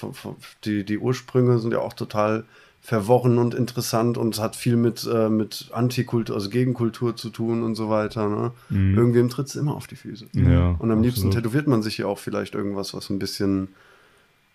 [0.64, 2.44] die, die Ursprünge sind ja auch total
[2.86, 7.76] verworren und interessant und hat viel mit, äh, mit Antikultur, also Gegenkultur zu tun und
[7.76, 8.28] so weiter.
[8.28, 8.50] Ne?
[8.68, 8.98] Mhm.
[8.98, 10.26] Irgendwem tritt es immer auf die Füße.
[10.34, 11.44] Ja, Und am liebsten absolut.
[11.44, 13.68] tätowiert man sich ja auch vielleicht irgendwas, was ein bisschen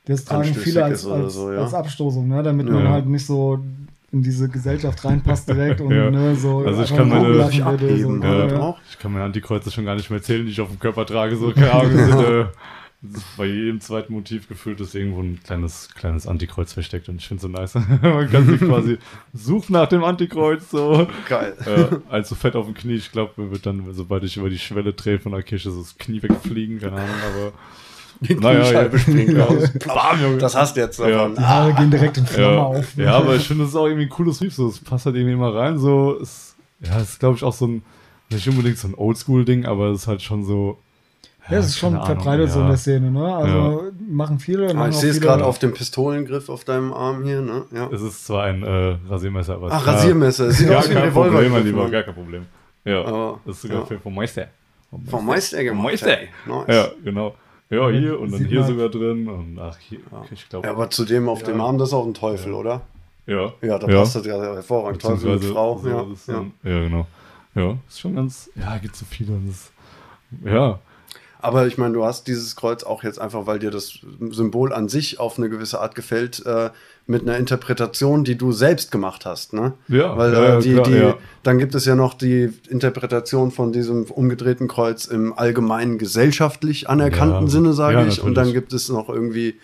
[0.06, 1.64] Das tragen viele als, als, so, ja.
[1.64, 2.44] als Abstoßung, ne?
[2.44, 2.74] damit Ja.
[2.74, 3.64] man halt nicht so
[4.12, 6.12] in diese Gesellschaft reinpasst direkt und Ja.
[6.12, 8.46] ne, so Also ich kann nur meine- würde, abheben, so, ja.
[8.46, 8.60] ne?
[8.62, 8.78] auch.
[8.92, 11.36] Ich kann meine Antikreuze schon gar nicht mehr zählen, die ich auf dem Körper trage.
[11.36, 12.46] So, keine Ahnung, sind, äh,
[13.38, 17.38] bei jedem zweiten Motiv gefühlt ist irgendwo ein kleines, kleines Antikreuz versteckt und ich finde
[17.38, 17.74] es so nice.
[18.02, 18.98] Man kann sich quasi
[19.34, 21.08] suchen nach dem Antikreuz, so.
[21.30, 21.56] geil.
[21.66, 22.96] äh, allzu fett auf dem Knie.
[22.96, 25.80] Ich glaube, mir wird dann, sobald ich über die Schwelle drehe von der Kirche, so
[25.80, 27.52] das Knie wegfliegen, keine Ahnung, aber.
[28.22, 28.90] Die Naja, ja.
[30.40, 31.08] Das hast du jetzt Ja.
[31.10, 31.36] davon.
[31.36, 32.98] Die Haare gehen direkt in Flamme Ja, auf.
[32.98, 33.04] ne?
[33.06, 34.56] ja, aber ich finde, es ist auch irgendwie ein cooles Motiv.
[34.56, 35.78] So, es passt halt irgendwie immer rein.
[35.78, 37.82] So, es, ja, es ist, glaube ich, auch so ein,
[38.30, 40.78] nicht unbedingt so ein Oldschool-Ding, aber es ist halt schon so.
[41.50, 42.70] Ja, es ist schon Ahnung, verbreitet so in ja.
[42.70, 43.36] der Szene, ne?
[43.36, 44.74] Also machen viele.
[44.76, 47.64] Ah, ich sehe es gerade auf dem Pistolengriff auf deinem Arm hier, ne?
[47.72, 47.90] Ja.
[47.92, 50.48] Es ist zwar ein äh, Rasiermesser, aber es Ach, Rasiermesser.
[50.48, 51.64] Es sieht Ja, aus wie ein kein Problem, mein Revolver.
[51.64, 52.46] Lieber, gar kein Problem.
[52.86, 53.98] Ja, Aber, das ist sogar ja.
[54.00, 54.48] vom Meister.
[55.10, 55.84] Vom Meister gemacht.
[55.84, 56.18] Meister.
[56.48, 56.66] Nice.
[56.68, 57.36] Ja, genau.
[57.70, 60.24] Ja, hier und dann Sieht hier man- sogar drin und ach, hier, Ja.
[60.32, 60.66] ich glaube.
[60.68, 61.48] Ja, aber zudem auf Ja.
[61.48, 62.82] dem Arm, das ist auch ein Teufel, oder?
[63.28, 63.54] ja.
[63.62, 65.02] Ja, da passt das ja hervorragend.
[65.02, 65.78] Teufel mit Beziehungsweise Frau.
[65.78, 66.72] so ja, ja.
[66.72, 67.08] ja, genau.
[67.54, 69.34] Ja, ist schon ganz, ja, gibt so viele.
[69.34, 69.72] und Das,
[70.46, 70.80] ja,
[71.42, 74.00] Aber ich meine, du hast dieses Kreuz auch jetzt einfach, weil dir das
[74.30, 76.70] Symbol an sich auf eine gewisse Art gefällt, äh,
[77.08, 79.74] mit einer Interpretation, die du selbst gemacht hast, ne?
[79.88, 81.18] Ja, weil äh, ja, die, klar, die, ja.
[81.42, 87.46] dann gibt es ja noch die Interpretation von diesem umgedrehten Kreuz im allgemeinen gesellschaftlich anerkannten
[87.46, 88.22] Ja, Sinne, sage ich.
[88.22, 89.56] Und dann gibt es noch irgendwie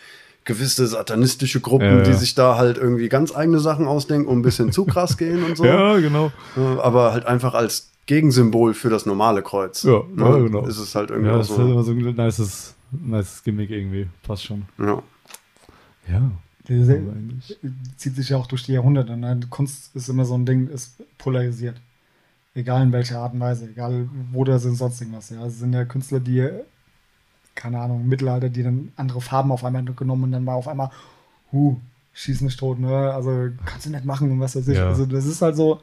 [0.45, 2.17] gewisse satanistische Gruppen, Ja, die ja.
[2.17, 5.57] sich da halt irgendwie ganz eigene Sachen ausdenken und ein bisschen zu krass gehen und
[5.57, 5.65] so.
[5.65, 6.31] ja, genau.
[6.55, 9.83] Äh, Aber halt einfach als Gegensymbol für das normale Kreuz.
[9.83, 10.23] Ja, Ne?
[10.23, 10.65] ja, genau.
[10.67, 11.61] Ist es halt irgendwie Ja, auch das ist so.
[11.61, 14.07] halt immer so ein nices, nices Gimmick irgendwie.
[14.23, 14.65] Passt schon.
[14.77, 15.01] Ja.
[16.07, 16.31] Ja.
[16.67, 17.57] Eigentlich-
[17.97, 19.15] zieht sich ja auch durch die Jahrhunderte.
[19.17, 19.39] Ne?
[19.49, 21.79] Kunst ist immer so ein Ding, ist polarisiert.
[22.55, 25.29] Egal in welcher Art und Weise, egal wo das sind, sonst irgendwas.
[25.29, 25.45] Ja.
[25.45, 26.47] Es sind ja Künstler, die,
[27.53, 30.67] keine Ahnung, im Mittelalter, die dann andere Farben auf einmal genommen und dann war auf
[30.67, 30.89] einmal,
[31.51, 31.75] huh,
[32.13, 33.13] schieß nicht tot, ne?
[33.13, 34.77] Also kannst du nicht machen und was weiß ich.
[34.77, 34.87] Ja.
[34.87, 35.81] Also das ist halt so,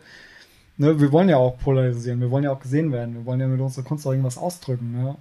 [0.77, 3.47] ne, wir wollen ja auch polarisieren, wir wollen ja auch gesehen werden, wir wollen ja
[3.47, 5.17] mit unserer Kunst auch irgendwas ausdrücken, ne?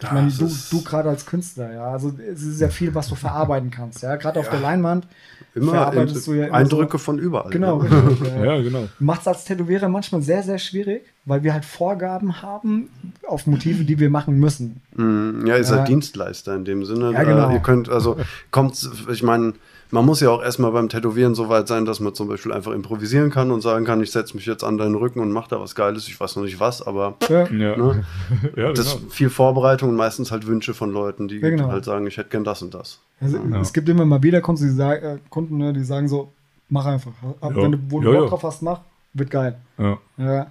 [0.00, 3.08] Ich Ja, meine, du, du gerade als Künstler, ja, also es ist ja viel, was
[3.08, 4.52] du verarbeiten kannst, ja, gerade auf Ja.
[4.52, 5.08] der Leinwand
[5.56, 7.50] Immer verarbeitest du ja immer Eindrücke so, von überall.
[7.50, 7.90] genau, Ne?
[7.90, 8.44] richtig, ja.
[8.44, 8.88] Ja, genau.
[9.00, 12.90] Macht es als Tätowierer manchmal sehr, sehr schwierig, weil wir halt Vorgaben haben
[13.26, 14.80] auf Motive, die wir machen müssen.
[14.94, 15.78] Mm, Ja, ist Ja.
[15.78, 17.12] halt Dienstleister in dem Sinne.
[17.12, 17.50] Ja, genau.
[17.50, 18.16] Äh, ihr könnt, also
[18.52, 19.54] kommt, ich meine,
[19.90, 22.72] man muss ja auch erstmal beim Tätowieren so weit sein, dass man zum Beispiel einfach
[22.72, 25.60] improvisieren kann und sagen kann, ich setze mich jetzt an deinen Rücken und mache da
[25.60, 26.08] was Geiles.
[26.08, 28.04] Ich weiß noch nicht was, aber Ja, Ne?
[28.56, 29.06] ja das genau.
[29.06, 31.68] ist viel Vorbereitung und meistens halt Wünsche von Leuten, die Ja, genau.
[31.68, 33.00] halt sagen, ich hätte gern das und das.
[33.20, 33.60] Also, Ja.
[33.60, 36.32] Es gibt immer mal wieder Kunden, die sagen, äh, Kunden, ne, die sagen so,
[36.68, 37.12] mach einfach.
[37.40, 37.62] Ab, Ja.
[37.62, 38.28] Wenn du wo du Ja, Bock ja.
[38.30, 38.80] drauf hast, mach,
[39.14, 39.56] wird geil.
[39.78, 39.98] Ja.
[40.18, 40.46] Ja.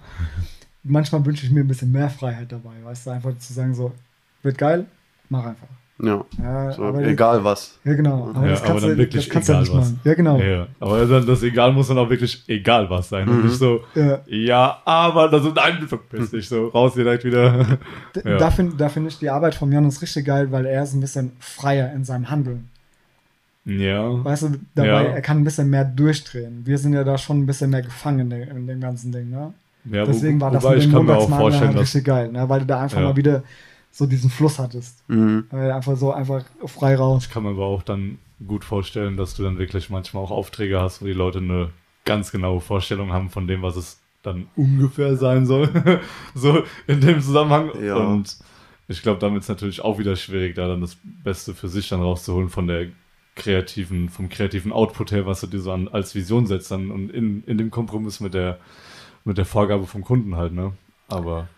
[0.82, 3.92] Manchmal wünsche ich mir ein bisschen mehr Freiheit dabei, weißt du, einfach zu sagen so,
[4.42, 4.86] wird geil,
[5.28, 5.68] mach einfach.
[6.00, 7.76] Ja, Ja, so, aber egal was.
[7.84, 8.30] Ja, genau.
[8.32, 9.78] Aber Ja, das aber kannst, dann du, wirklich das egal nicht was.
[9.80, 10.00] machen.
[10.04, 10.38] Ja, genau.
[10.38, 10.66] Ja.
[10.78, 13.28] Aber dann, das Egal muss dann auch wirklich egal was sein.
[13.28, 13.44] Und Mhm.
[13.46, 14.20] nicht so, Ja.
[14.26, 17.78] ja, aber, also nein, verpiss dich so, raus direkt wieder.
[18.38, 21.00] Da finde da find ich die Arbeit von Jonas richtig geil, weil er ist ein
[21.00, 22.68] bisschen freier in seinem Handeln.
[23.64, 24.24] ja.
[24.24, 25.02] Weißt du, dabei, Ja.
[25.02, 26.62] er kann ein bisschen mehr durchdrehen.
[26.64, 29.30] Wir sind ja da schon ein bisschen mehr gefangen in, dem- in dem ganzen Ding,
[29.30, 29.52] ne?
[29.84, 31.76] Ja, wo- Deswegen war das wobei mit ich dem kann mir auch Montagsmaler vorstellen, halt
[31.76, 32.48] dass richtig geil, ne?
[32.48, 33.04] weil du da einfach Ja.
[33.08, 33.42] mal wieder
[33.98, 35.02] so diesen Fluss hattest.
[35.08, 35.46] Mhm.
[35.50, 37.24] Weil einfach so einfach frei raus.
[37.26, 40.80] Ich kann mir aber auch dann gut vorstellen, dass du dann wirklich manchmal auch Aufträge
[40.80, 41.70] hast, wo die Leute eine
[42.04, 46.00] ganz genaue Vorstellung haben von dem, was es dann ungefähr sein soll.
[46.36, 47.72] so in dem Zusammenhang.
[47.82, 47.96] Ja.
[47.96, 48.38] Und
[48.86, 52.00] ich glaube, damit ist natürlich auch wieder schwierig, da dann das Beste für sich dann
[52.00, 52.86] rauszuholen von der
[53.34, 57.10] kreativen, vom kreativen Output her, was du dir so an, als Vision setzt dann und
[57.10, 58.58] in, in dem Kompromiss mit der,
[59.24, 60.72] mit der Vorgabe vom Kunden halt, ne?
[61.08, 61.48] Aber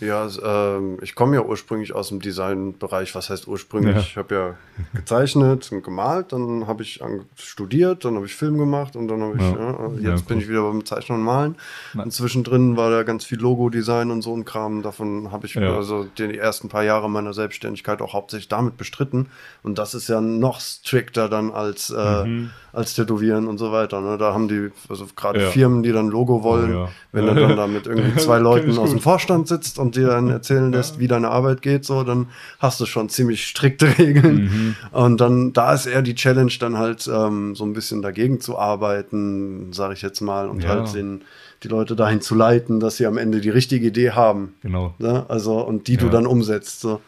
[0.00, 0.28] Ja,
[0.76, 3.14] ähm, ich komme ja ursprünglich aus dem Designbereich.
[3.14, 3.94] Was heißt ursprünglich?
[3.96, 4.00] Ja.
[4.02, 4.54] Ich habe ja
[4.94, 7.00] gezeichnet und gemalt, dann habe ich
[7.36, 9.54] studiert, dann habe ich Film gemacht und dann habe ich, Ja.
[9.54, 10.10] ja.
[10.12, 11.56] jetzt Ja, bin ich wieder beim Zeichnen und Malen.
[11.94, 12.02] Na.
[12.02, 14.82] Und zwischendrin war da ganz viel Logo-Design und so ein Kram.
[14.82, 19.28] Davon habe ich also die ersten paar Jahre meiner Selbstständigkeit auch hauptsächlich damit bestritten.
[19.62, 22.50] Und das ist ja noch strikter dann als, äh, Mhm.
[22.76, 24.00] Als Tätowieren und so weiter.
[24.02, 24.18] Ne?
[24.18, 25.50] Da haben die, also gerade Ja.
[25.50, 26.88] Firmen, die dann Logo wollen, Oh, ja.
[27.12, 29.00] wenn du dann da mit irgendwie zwei Leuten aus dem.
[29.00, 32.26] Vorstand sitzt und dir dann erzählen lässt, wie deine Arbeit geht, so, dann
[32.58, 34.44] hast du schon ziemlich strikte Regeln.
[34.44, 34.76] Mhm.
[34.92, 38.58] Und dann, da ist eher die Challenge, dann halt ähm, so ein bisschen dagegen zu
[38.58, 41.22] arbeiten, sage ich jetzt mal, und halt den,
[41.62, 44.54] die Leute dahin zu leiten, dass sie am Ende die richtige Idee haben.
[44.62, 44.94] genau.
[44.98, 45.24] Ne?
[45.28, 46.10] Also, und die du Ja.
[46.12, 46.80] dann umsetzt.
[46.82, 47.00] So.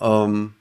[0.00, 0.52] Ähm,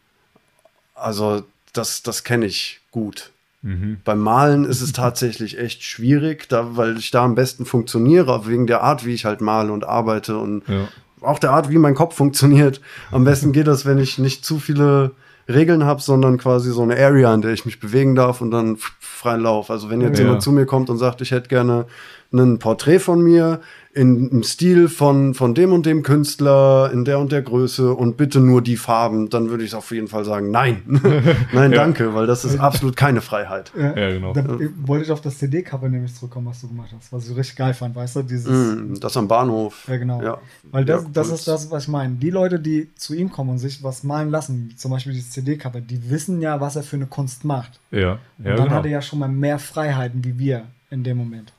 [0.94, 1.42] also,
[1.74, 3.32] das, das kenne ich gut.
[3.66, 3.98] Mhm.
[4.06, 8.68] Beim Malen ist es tatsächlich echt schwierig, da, weil ich da am besten funktioniere, wegen
[8.68, 10.88] der Art, wie ich halt male und arbeite und Ja.
[11.22, 12.80] auch der Art, wie mein Kopf funktioniert.
[13.12, 15.12] Am besten geht das, wenn ich nicht zu viele
[15.50, 18.78] Regeln habe, sondern quasi so eine Area, in der ich mich bewegen darf und dann
[19.00, 19.72] freien Lauf.
[19.72, 20.26] Also wenn jetzt Ja.
[20.26, 21.86] jemand zu mir kommt und sagt, ich hätte gerne
[22.32, 23.62] ein Porträt von mir
[23.94, 28.18] in, im Stil von, von dem und dem Künstler, in der und der Größe und
[28.18, 30.82] bitte nur die Farben, dann würde ich auf jeden Fall sagen, nein.
[31.54, 31.78] nein, Ja.
[31.78, 33.72] danke, weil das ist absolut keine Freiheit.
[33.78, 34.34] Ja, Ja, genau.
[34.34, 34.44] Da
[34.86, 37.74] wollte ich auf das CD-Cover nämlich zurückkommen, was du gemacht hast, was ich richtig geil
[37.74, 38.24] fand, weißt du?
[38.24, 39.86] Dieses, Mm, Das am Bahnhof.
[39.88, 40.22] Ja, genau.
[40.22, 40.38] Ja.
[40.72, 42.16] Weil das, Ja, das ist das, was ich meine.
[42.16, 45.80] Die Leute, die zu ihm kommen und sich was malen lassen, zum Beispiel dieses CD-Cover,
[45.80, 47.80] die wissen ja, was er für eine Kunst macht.
[47.92, 48.76] Ja, Und ja dann genau.
[48.76, 51.54] hat er ja schon mal mehr Freiheiten wie wir in dem Moment.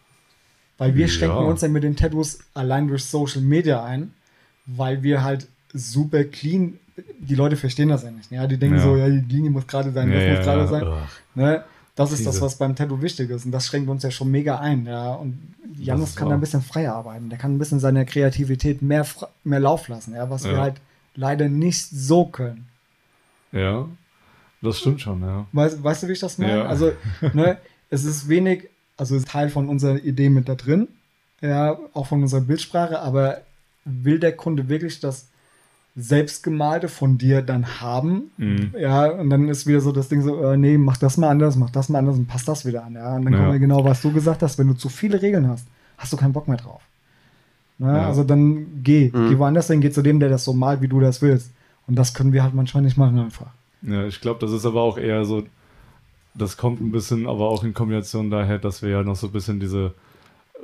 [0.78, 1.12] Weil wir Ja.
[1.12, 4.12] schränken uns ja mit den Tattoos allein durch Social Media ein,
[4.66, 6.78] weil wir halt super clean,
[7.18, 8.30] die Leute verstehen das ja nicht.
[8.30, 8.82] Ja, die denken Ja.
[8.82, 10.84] so, ja, die Linie muss gerade sein, das ja, muss gerade sein.
[11.34, 11.64] Ne?
[11.94, 13.46] Das ist das, Diese- was beim Tattoo wichtig ist.
[13.46, 14.84] Und das schränkt uns ja schon mega ein.
[14.84, 15.14] Ja?
[15.14, 15.38] Und
[15.78, 17.30] Janus kann da ein bisschen freier arbeiten.
[17.30, 19.06] Der kann ein bisschen seiner Kreativität mehr,
[19.44, 20.28] mehr Lauf lassen, ja?
[20.28, 20.74] was wir halt
[21.14, 22.66] leider nicht so können.
[23.52, 23.86] Ja,
[24.60, 25.46] das stimmt schon, ja.
[25.52, 26.66] Weißt, weißt du, wie ich das meine?
[26.66, 26.92] Also,
[27.32, 27.56] ne,
[27.88, 30.88] es ist wenig, also ist Teil von unserer Idee mit da drin,
[31.40, 33.42] ja, auch von unserer Bildsprache, aber
[33.84, 35.28] will der Kunde wirklich das
[35.94, 38.30] Selbstgemalte von dir dann haben?
[38.36, 38.72] Mhm.
[38.78, 41.56] Ja, und dann ist wieder so das Ding so, äh, nee, mach das mal anders,
[41.56, 42.94] mach das mal anders und passt das wieder an.
[42.94, 43.38] Ja, und dann Ja.
[43.40, 46.16] kommen wir genau, was du gesagt hast, wenn du zu viele Regeln hast, hast du
[46.16, 46.82] keinen Bock mehr drauf.
[47.78, 47.88] Ne?
[47.88, 48.06] Ja.
[48.06, 49.28] Also dann geh, Mhm.
[49.28, 51.50] geh woanders hin, geh zu dem, der das so malt, wie du das willst.
[51.86, 53.46] Und das können wir halt manchmal nicht machen einfach.
[53.82, 55.44] Ja, ich glaube, das ist aber auch eher so,
[56.38, 59.32] das kommt ein bisschen, aber auch in Kombination daher, dass wir ja noch so ein
[59.32, 59.92] bisschen diese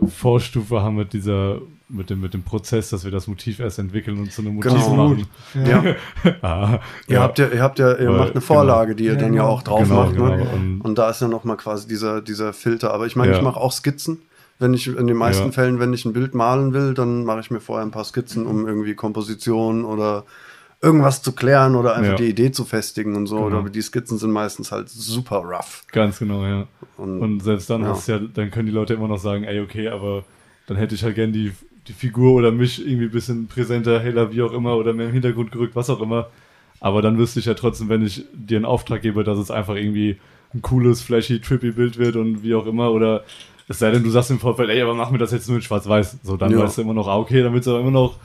[0.09, 1.59] Vorstufe haben mit dieser,
[1.89, 4.73] mit dem, mit dem Prozess, dass wir das Motiv erst entwickeln und zu einem Motiv
[4.73, 4.97] Genau.
[5.09, 5.27] machen.
[5.67, 5.85] Ja.
[6.43, 9.19] Ah, Ihr habt ja, ihr habt ja, ihr Weil- macht eine Vorlage, die ihr Ja,
[9.19, 9.53] dann ja genau.
[9.55, 10.15] auch drauf Genau, macht.
[10.15, 10.29] genau.
[10.37, 10.47] Ne?
[10.55, 12.95] Und- Und da ist ja nochmal quasi dieser, dieser Filter.
[12.95, 13.39] Aber ich meine, Ja.
[13.39, 14.23] ich mache auch Skizzen.
[14.59, 15.53] Wenn ich in den meisten Ja.
[15.53, 18.47] Fällen, wenn ich ein Bild malen will, dann mache ich mir vorher ein paar Skizzen,
[18.47, 20.25] um irgendwie Komposition oder
[20.83, 22.17] irgendwas zu klären oder einfach Ja.
[22.17, 23.45] die Idee zu festigen und so.
[23.45, 23.61] Genau.
[23.61, 25.85] Oder die Skizzen sind meistens halt super rough.
[25.93, 26.67] Ganz genau, ja.
[26.97, 27.89] Und, Und selbst dann Ja.
[27.89, 30.25] hast du ja, dann können die Leute immer noch sagen, ey, okay, aber
[30.67, 31.53] dann hätte ich halt gern die,
[31.89, 35.13] die Figur oder mich irgendwie ein bisschen präsenter, heller, wie auch immer, oder mehr im
[35.13, 36.29] Hintergrund gerückt, was auch immer.
[36.81, 39.77] Aber dann wüsste ich ja trotzdem, wenn ich dir einen Auftrag gebe, dass es einfach
[39.77, 40.19] irgendwie
[40.53, 43.23] ein cooles, flashy, trippy Bild wird und wie auch immer, oder
[43.69, 45.63] es sei denn, du sagst im Vorfeld, ey, aber mach mir das jetzt nur in
[45.63, 46.19] schwarz-weiß.
[46.25, 46.59] So, dann Ja.
[46.59, 48.17] weißt du immer noch, ah, okay, dann wird es aber immer noch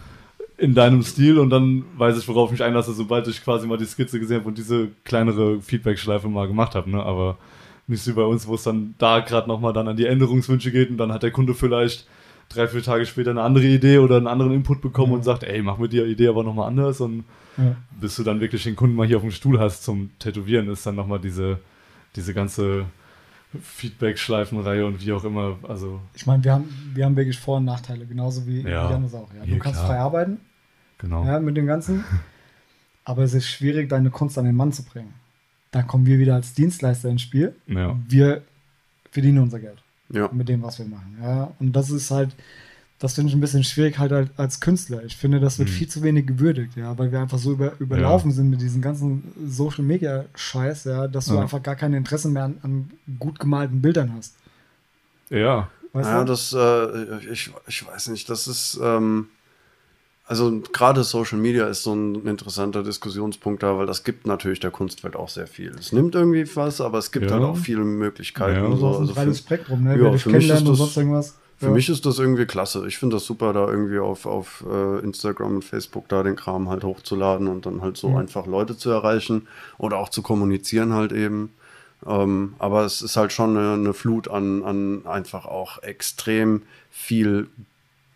[0.57, 3.77] in deinem Stil und dann weiß ich, worauf ich mich einlasse, sobald ich quasi mal
[3.77, 7.03] die Skizze gesehen habe und diese kleinere Feedback-Schleife mal gemacht habe, ne?
[7.03, 7.37] Aber
[7.85, 10.71] nicht so wie bei uns, wo es dann da gerade nochmal dann an die Änderungswünsche
[10.71, 12.07] geht und dann hat der Kunde vielleicht
[12.49, 15.17] drei, vier Tage später eine andere Idee oder einen anderen Input bekommen Ja.
[15.17, 17.23] und sagt, ey, mach mit die Idee aber nochmal anders und
[17.57, 17.75] Ja.
[18.01, 20.85] bis du dann wirklich den Kunden mal hier auf dem Stuhl hast zum Tätowieren, ist
[20.85, 21.59] dann nochmal diese,
[22.15, 22.85] diese ganze
[23.61, 27.65] Feedback-Schleifenreihe und wie auch immer, also Ich meine, wir haben, wir haben wirklich Vor- und
[27.65, 28.89] Nachteile, genauso wie Ja.
[28.91, 29.29] Janus auch.
[29.33, 29.45] Ja.
[29.45, 29.87] Du kannst klar.
[29.91, 30.39] frei arbeiten
[30.97, 31.25] genau.
[31.25, 32.03] ja, mit dem Ganzen,
[33.05, 35.13] aber es ist schwierig, deine Kunst an den Mann zu bringen.
[35.71, 37.55] Da kommen wir wieder als Dienstleister ins Spiel.
[37.67, 37.97] Ja.
[38.07, 38.41] Wir
[39.11, 39.77] verdienen unser Geld
[40.09, 40.29] ja.
[40.31, 41.17] mit dem, was wir machen.
[41.21, 41.51] Ja.
[41.59, 42.35] Und das ist halt,
[42.99, 45.03] das finde ich ein bisschen schwierig halt als- als Künstler.
[45.03, 45.73] Ich finde, das wird Mhm.
[45.73, 49.23] viel zu wenig gewürdigt, ja, weil wir einfach so über, überlaufen sind mit diesem ganzen
[49.45, 51.41] Social Media Scheiß, ja, dass du Ja.
[51.41, 54.35] einfach gar kein Interesse mehr an, an gut gemalten Bildern hast.
[55.29, 56.25] Ja, Weißt Ja, du?
[56.25, 59.29] das, äh, ich, ich weiß nicht, das ist, ähm,
[60.27, 64.71] also gerade Social Media ist so ein interessanter Diskussionspunkt da, weil das gibt natürlich der
[64.71, 65.71] Kunstwelt auch sehr viel.
[65.79, 67.31] Es nimmt irgendwie was, aber es gibt Ja.
[67.33, 68.69] halt auch viele Möglichkeiten.
[68.71, 68.75] Ja.
[68.77, 69.91] so ein Also breites für, Spektrum, ne?
[69.97, 70.63] ja, für mich das-
[71.59, 71.71] für ja.
[71.71, 72.85] mich ist das irgendwie klasse.
[72.87, 76.69] Ich finde das super, da irgendwie auf, auf äh, Instagram und Facebook da den Kram
[76.69, 78.17] halt hochzuladen und dann halt so Mhm.
[78.17, 79.47] einfach Leute zu erreichen
[79.79, 81.51] oder auch zu kommunizieren halt eben.
[82.05, 86.61] Ähm, aber es ist halt schon eine, eine Flut an, an einfach auch extrem
[86.91, 87.47] viel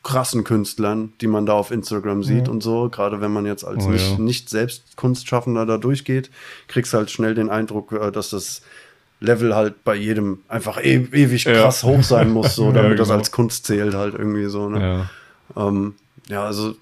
[0.03, 2.51] krassen Künstlern, die man da auf Instagram sieht Ja.
[2.51, 2.89] und so.
[2.89, 4.17] Gerade wenn man jetzt als Oh, nicht, ja.
[4.17, 6.31] nicht selbst Kunstschaffender da durchgeht,
[6.67, 8.61] kriegst halt schnell den Eindruck, äh, dass das
[9.19, 11.53] Level halt bei jedem einfach e ewig Ja.
[11.53, 13.19] krass hoch sein muss, so, Ja, damit das genau.
[13.19, 14.69] als Kunst zählt halt irgendwie so.
[14.69, 15.09] Ne?
[15.55, 15.67] Ja.
[15.67, 15.93] Ähm,
[16.27, 16.73] ja, also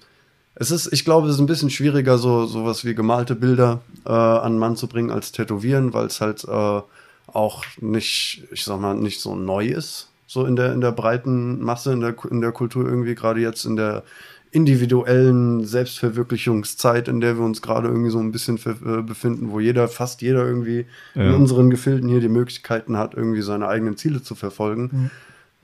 [0.54, 4.10] es ist, ich glaube, es ist ein bisschen schwieriger, so sowas wie gemalte Bilder äh,
[4.12, 6.80] an den Mann zu bringen als Tätowieren, weil es halt äh,
[7.26, 11.60] auch nicht, ich sag mal, nicht so neu ist, so in der, in der breiten
[11.60, 14.04] Masse, in der, in der Kultur irgendwie, gerade jetzt in der
[14.52, 19.58] individuellen Selbstverwirklichungszeit, in der wir uns gerade irgendwie so ein bisschen ver- äh, befinden, wo
[19.60, 21.34] jeder, fast jeder irgendwie in Ja.
[21.34, 25.10] unseren Gefilden hier die Möglichkeiten hat, irgendwie seine eigenen Ziele zu verfolgen Mhm.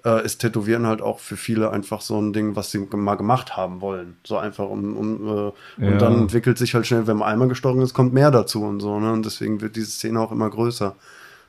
[0.04, 3.56] äh, ist Tätowieren halt auch für viele einfach so ein Ding, was sie mal gemacht
[3.56, 4.16] haben wollen.
[4.24, 5.52] So einfach um, um äh, Ja.
[5.92, 8.80] und dann entwickelt sich halt schnell, wenn man einmal gestorben ist, kommt mehr dazu und
[8.80, 9.12] so, ne?
[9.12, 10.94] Und deswegen wird diese Szene auch immer größer.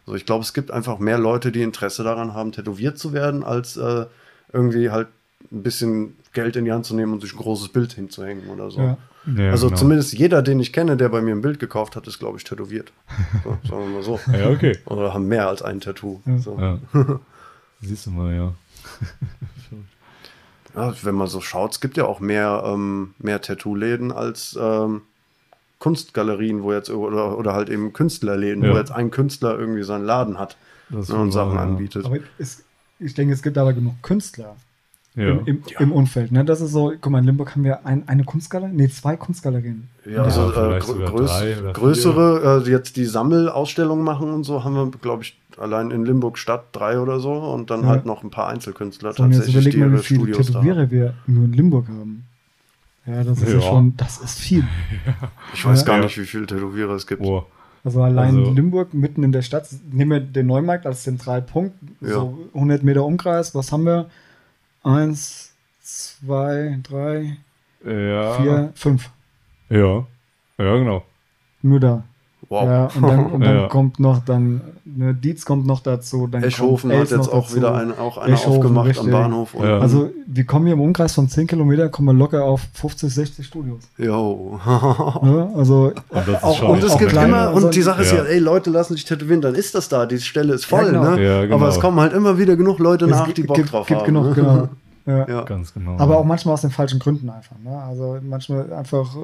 [0.07, 3.43] Also ich glaube, es gibt einfach mehr Leute, die Interesse daran haben, tätowiert zu werden,
[3.43, 4.05] als äh,
[4.53, 5.09] irgendwie halt
[5.51, 8.71] ein bisschen Geld in die Hand zu nehmen und sich ein großes Bild hinzuhängen oder
[8.71, 8.79] so.
[8.79, 8.97] Ja.
[9.35, 9.79] Ja, also genau.
[9.79, 12.45] zumindest jeder, den ich kenne, der bei mir ein Bild gekauft hat, ist, glaube ich,
[12.45, 12.93] tätowiert.
[13.43, 14.19] So, sagen wir mal so.
[14.31, 14.77] Ja, okay.
[14.85, 16.21] Oder haben mehr als ein Tattoo.
[16.25, 16.37] Ja.
[16.39, 16.79] So.
[17.81, 18.53] Siehst du mal, ja.
[20.75, 25.01] Ja, wenn man so schaut, es gibt ja auch mehr, ähm, mehr Tattoo-Läden als ähm,
[25.79, 28.73] Kunstgalerien, wo jetzt oder, oder halt eben Künstlerläden, Ja.
[28.73, 30.57] wo jetzt ein Künstler irgendwie seinen Laden hat
[30.89, 31.71] Das ne, und Sachen wahr, ja.
[31.71, 32.05] anbietet.
[32.05, 32.63] Aber es,
[32.99, 34.55] ich denke, es gibt aber genug Künstler
[35.15, 35.29] Ja.
[35.29, 35.79] im, im, Ja.
[35.81, 36.31] im Umfeld.
[36.31, 36.43] Ne?
[36.45, 39.87] Das ist so, guck mal, in Limburg haben wir ein, eine Kunstgalerie, nee, zwei Kunstgalerien.
[40.05, 44.63] Ja, also äh, vielleicht grö sogar größ größere, äh, jetzt die Sammelausstellungen machen und so,
[44.63, 47.87] haben wir, glaube ich, allein in Limburg Stadt drei oder so und dann Ja.
[47.89, 50.37] halt noch ein paar Einzelkünstler So, und jetzt tatsächlich, überleg die mal, wie viele Studios
[50.55, 50.65] haben.
[50.65, 52.23] Tätowierer wir nur in Limburg haben.
[53.07, 53.61] Ja, das ist ja, Ja.
[53.61, 54.63] schon, das ist viel.
[55.53, 55.85] Ich weiß Ja.
[55.87, 57.21] gar nicht, wie viele Tätowierer es gibt.
[57.23, 57.45] Boah.
[57.83, 62.09] Also allein Also- Limburg mitten in der Stadt, nehmen wir den Neumarkt als Zentralpunkt, Ja.
[62.09, 64.09] so 100 Meter Umkreis, was haben wir?
[64.83, 67.37] Eins, zwei, drei,
[67.85, 68.33] Ja.
[68.33, 69.09] vier, fünf.
[69.69, 70.05] Ja.
[70.57, 71.05] Ja, genau.
[71.61, 72.03] Nur da.
[72.49, 72.63] Wow.
[72.65, 73.67] Ja, und dann, und dann Ja.
[73.67, 76.27] kommt noch dann, ne, Dietz kommt noch dazu.
[76.27, 77.55] Dann Eschhofen kommt hat jetzt auch dazu.
[77.57, 79.05] wieder eine, auch eine Eschhofen, aufgemacht richtig.
[79.05, 79.53] am Bahnhof.
[79.53, 79.79] Und Ja.
[79.79, 83.45] Also wir kommen hier im Umkreis von 10 Kilometer, kommen wir locker auf 50, 60
[83.45, 83.83] Studios.
[83.97, 84.60] Jo.
[85.23, 85.49] Ne?
[85.55, 85.91] Also
[86.41, 89.03] auch, Und es gibt kleine immer, und die Sache ist ja, ey, Leute lassen sich
[89.03, 91.15] tätowieren, dann ist das da, die Stelle ist voll, Ja, genau.
[91.15, 91.23] ne?
[91.25, 91.55] Ja, genau.
[91.55, 93.88] Aber es kommen halt immer wieder genug Leute es nach, gibt, die Bock gibt, drauf
[93.88, 94.05] gibt haben.
[94.05, 94.69] genug, genau.
[95.05, 95.27] Ja.
[95.27, 95.41] Ja.
[95.43, 95.97] Ganz genau.
[95.97, 97.55] Aber auch manchmal aus den falschen Gründen einfach.
[97.63, 97.77] Ne?
[97.77, 99.15] Also manchmal einfach,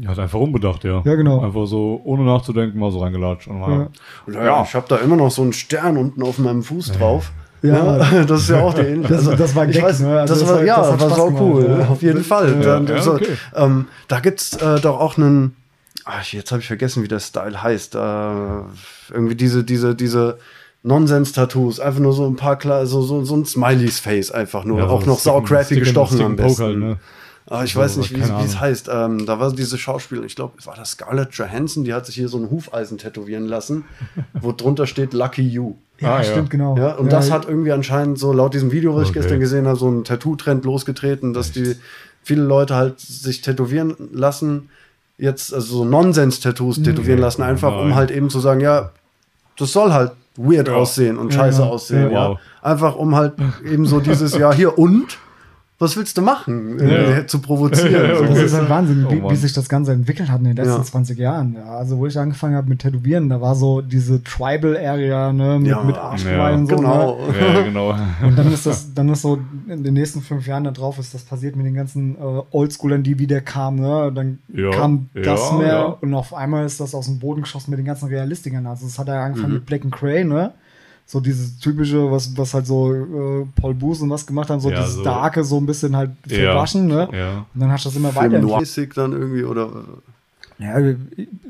[0.00, 1.02] Ja, hat einfach unbedacht, ja.
[1.04, 1.40] Ja, genau.
[1.44, 3.48] Einfach so, ohne nachzudenken, mal so reingelatscht.
[3.48, 3.88] Und mal,
[4.28, 4.44] Ja.
[4.44, 7.32] Ja, ich habe da immer noch so einen Stern unten auf meinem Fuß drauf.
[7.62, 7.98] Ja.
[8.12, 9.14] Ja, das ist ja auch die ähnliche.
[9.14, 10.20] Das- das war Gag, weiß, ne?
[10.20, 11.88] Also das, das war, ja, das war gemacht, cool, ja.
[11.88, 12.52] auf jeden Fall.
[12.54, 13.26] Ja, Dann, ja, so, okay.
[13.56, 15.56] ähm, da gibt's äh, doch auch einen,
[16.04, 17.96] ach, jetzt habe ich vergessen, wie der Style heißt.
[17.96, 17.98] Äh,
[19.12, 20.38] irgendwie diese, diese, diese
[20.84, 24.88] Nonsens-Tattoos, einfach nur so ein paar klar, so, so, so ein Smileys Face einfach nur,
[24.88, 26.62] auch noch and- gestochen am besten.
[26.62, 26.96] halt, ne?
[27.50, 28.90] Ah, ich So, weiß nicht, wie es heißt.
[28.92, 32.28] Ähm, da war diese Schauspielerin, ich glaube, war das Scarlett Johansson, die hat sich hier
[32.28, 33.84] so ein Hufeisen tätowieren lassen,
[34.40, 35.74] wo drunter steht Lucky You.
[35.98, 36.24] ja, Ah, ja.
[36.24, 36.76] stimmt, genau.
[36.76, 39.20] Ja, und das hat irgendwie anscheinend so laut diesem Video, was ich Okay.
[39.20, 41.74] gestern gesehen habe, so einen Tattoo-Trend losgetreten, dass die
[42.22, 44.68] viele Leute halt sich tätowieren lassen,
[45.16, 48.90] jetzt also so Nonsens-Tattoos tätowieren lassen, einfach um halt eben zu sagen, ja,
[49.56, 50.74] das soll halt weird Ja.
[50.74, 51.68] aussehen und Ja, scheiße ja.
[51.68, 52.10] aussehen, Ja.
[52.10, 52.28] ja.
[52.30, 52.38] Wow.
[52.62, 53.32] Einfach um halt
[53.64, 55.18] eben so dieses, ja, hier und?
[55.80, 56.76] Was willst du machen?
[56.80, 57.18] Ja.
[57.18, 57.92] Äh, zu provozieren.
[58.08, 58.24] Ja, so.
[58.24, 60.72] Das ist ein Wahnsinn, Oh wie, wie sich das Ganze entwickelt hat in den letzten
[60.78, 60.82] Ja.
[60.82, 61.54] 20 Jahren.
[61.54, 65.68] Ja, also wo ich angefangen habe mit Tätowieren, da war so diese Tribal-Area ne, mit,
[65.68, 66.76] Ja, mit Arschgeweih ja, und so.
[66.76, 67.18] Genau.
[67.30, 67.54] Ne?
[67.54, 67.94] Ja, genau.
[68.26, 69.38] Und dann ist das, dann ist so
[69.68, 73.02] in den nächsten fünf Jahren da drauf ist das passiert mit den ganzen äh, Oldschoolern,
[73.04, 73.78] die wieder kamen.
[73.80, 74.10] Ne?
[74.12, 75.84] Dann Ja, kam das ja, mehr ja.
[76.00, 78.66] und auf einmal ist das aus dem Boden geschossen mit den ganzen Realistikern.
[78.66, 79.54] Also es hat ja angefangen Mhm.
[79.58, 80.52] mit Black and Cray, ne?
[81.10, 84.68] So dieses typische, was, was halt so äh, Paul Booth und was gemacht haben, so
[84.70, 86.52] Ja, dieses so- Darke so ein bisschen halt Ja.
[86.52, 87.08] verwaschen, ne?
[87.12, 87.46] Ja.
[87.54, 88.42] Und dann hast du das immer weiterentwickelt.
[88.50, 89.70] Noir-mäßig dann irgendwie oder
[90.58, 90.76] Ja,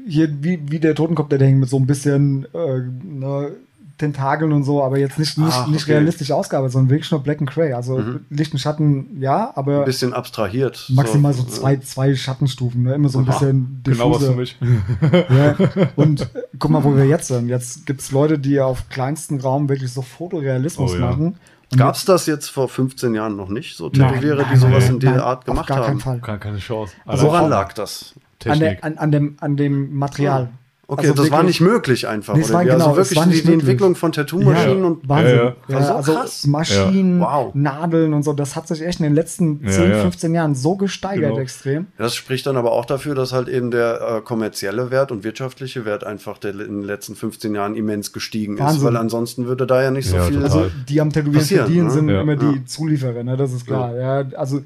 [0.06, 3.50] hier wie, wie der Totenkopf, der hängt mit so ein bisschen äh, ne,
[3.99, 5.92] Tentakeln und so, aber jetzt nicht, nicht, Ah, nicht okay.
[5.94, 7.72] realistisch ausgearbeitet, sondern wirklich nur Black and Grey.
[7.72, 8.20] Also Mhm.
[8.30, 10.86] Licht und Schatten, ja, aber Ein bisschen abstrahiert.
[10.94, 12.94] maximal so, zwei, zwei Schattenstufen, ne?
[12.94, 14.32] immer so ein Aha, bisschen Genau was diffuse.
[14.32, 14.57] für mich.
[15.30, 15.57] Ja.
[15.96, 16.26] Und äh,
[16.59, 17.49] guck mal, wo wir jetzt sind.
[17.49, 21.01] Jetzt gibt es Leute, die auf kleinstem Raum wirklich so Fotorealismus Oh ja.
[21.11, 21.36] machen.
[21.76, 23.76] Gab es das jetzt vor 15 Jahren noch nicht?
[23.76, 26.01] So Nein, Tätowierer, die sowas nein, in der nein, Art auf gemacht gar keinen haben?
[26.01, 26.18] Fall.
[26.20, 26.94] Gar keine Chance.
[27.05, 28.14] Also Woran lag das?
[28.14, 28.61] An, Technik.
[28.61, 30.49] der, an, an, dem, an dem Material.
[30.91, 32.34] Okay, Also das war nicht möglich einfach.
[32.34, 32.68] Nee, es oder war wie?
[32.70, 33.62] genau, also es wirklich war die, nicht die möglich.
[33.64, 35.36] Entwicklung von Tattoo-Maschinen Ja, und Wahnsinn.
[35.36, 36.49] Ja, Ja, so also.
[36.49, 37.26] Maschinen, Ja.
[37.26, 37.55] Wow.
[37.55, 40.01] Nadeln und so, das hat sich echt in den letzten Ja, 10, ja.
[40.01, 41.43] 15 Jahren so gesteigert Genau.
[41.43, 41.89] extrem.
[41.99, 45.84] Das spricht dann aber auch dafür, dass halt eben der äh, kommerzielle Wert und wirtschaftliche
[45.84, 48.84] Wert einfach der, in den letzten 15 Jahren immens gestiegen ist, Wahnsinn.
[48.84, 50.41] weil ansonsten würde da ja nicht so Ja, viel.
[50.41, 50.59] total.
[50.62, 51.91] Also die am Tätowieren verdienen, ne?
[51.93, 52.22] sind Ja.
[52.22, 52.64] immer die Ja.
[52.64, 53.36] Zulieferer, ne?
[53.36, 53.95] das ist klar.
[53.95, 54.24] Ja.
[54.39, 54.62] also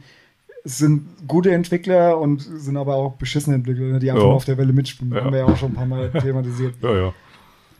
[0.65, 3.99] sind gute Entwickler und sind aber auch beschissene Entwickler, ne?
[3.99, 4.29] die einfach Ja.
[4.29, 5.13] nur auf der Welle mitspielen.
[5.13, 5.25] Ja.
[5.25, 6.75] Haben wir ja auch schon ein paar Mal thematisiert.
[6.83, 7.15] Ja, ja.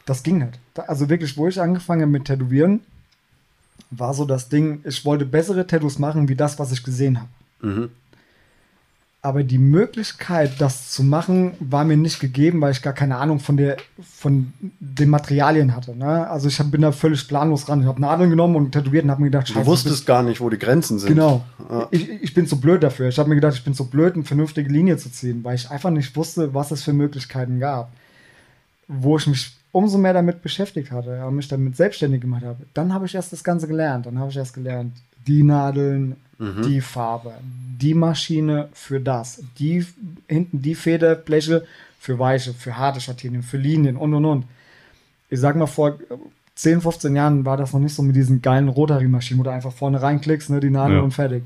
[0.05, 0.59] Das ging nicht.
[0.75, 2.81] Da- Also wirklich, wo ich angefangen habe mit Tätowieren,
[3.91, 7.29] war so das Ding, ich wollte bessere Tattoos machen, wie das, was ich gesehen habe.
[7.71, 7.89] Mhm.
[9.25, 13.39] Aber die Möglichkeit, das zu machen, war mir nicht gegeben, weil ich gar keine Ahnung
[13.39, 15.97] von, der, von den Materialien hatte.
[15.97, 16.29] Ne?
[16.29, 17.83] Also ich hab, bin da völlig planlos ran.
[17.83, 20.41] Ich habe Nadeln genommen und tätowiert und habe mir gedacht, Du scheiße, wusstest gar nicht,
[20.41, 21.11] wo die Grenzen sind.
[21.11, 21.45] Genau.
[21.71, 21.87] Ja.
[21.93, 23.11] Ich, ich bin zu blöd dafür.
[23.11, 25.71] Ich habe mir gedacht, ich bin zu blöd, eine vernünftige Linie zu ziehen, weil ich
[25.71, 27.93] einfach nicht wusste, was es für Möglichkeiten gab.
[28.89, 32.93] Wo ich mich umso mehr damit beschäftigt hatte und mich damit selbstständig gemacht habe, dann
[32.93, 34.07] habe ich erst das Ganze gelernt.
[34.07, 34.95] Dann habe ich erst gelernt,
[35.27, 36.63] die Nadeln, Mhm.
[36.67, 37.33] die Farbe,
[37.81, 39.85] die Maschine für das, die
[40.29, 41.65] hinten die Federfläche
[42.01, 44.45] für weiche, für harte Schattierungen, für Linien und und und.
[45.31, 45.99] Ich sag mal, vor
[46.57, 49.73] 10, 15 Jahren war das noch nicht so mit diesen geilen Rotary-Maschinen, wo du einfach
[49.73, 51.03] vorne reinklickst, ne, die Nadel Ja.
[51.03, 51.45] und fertig.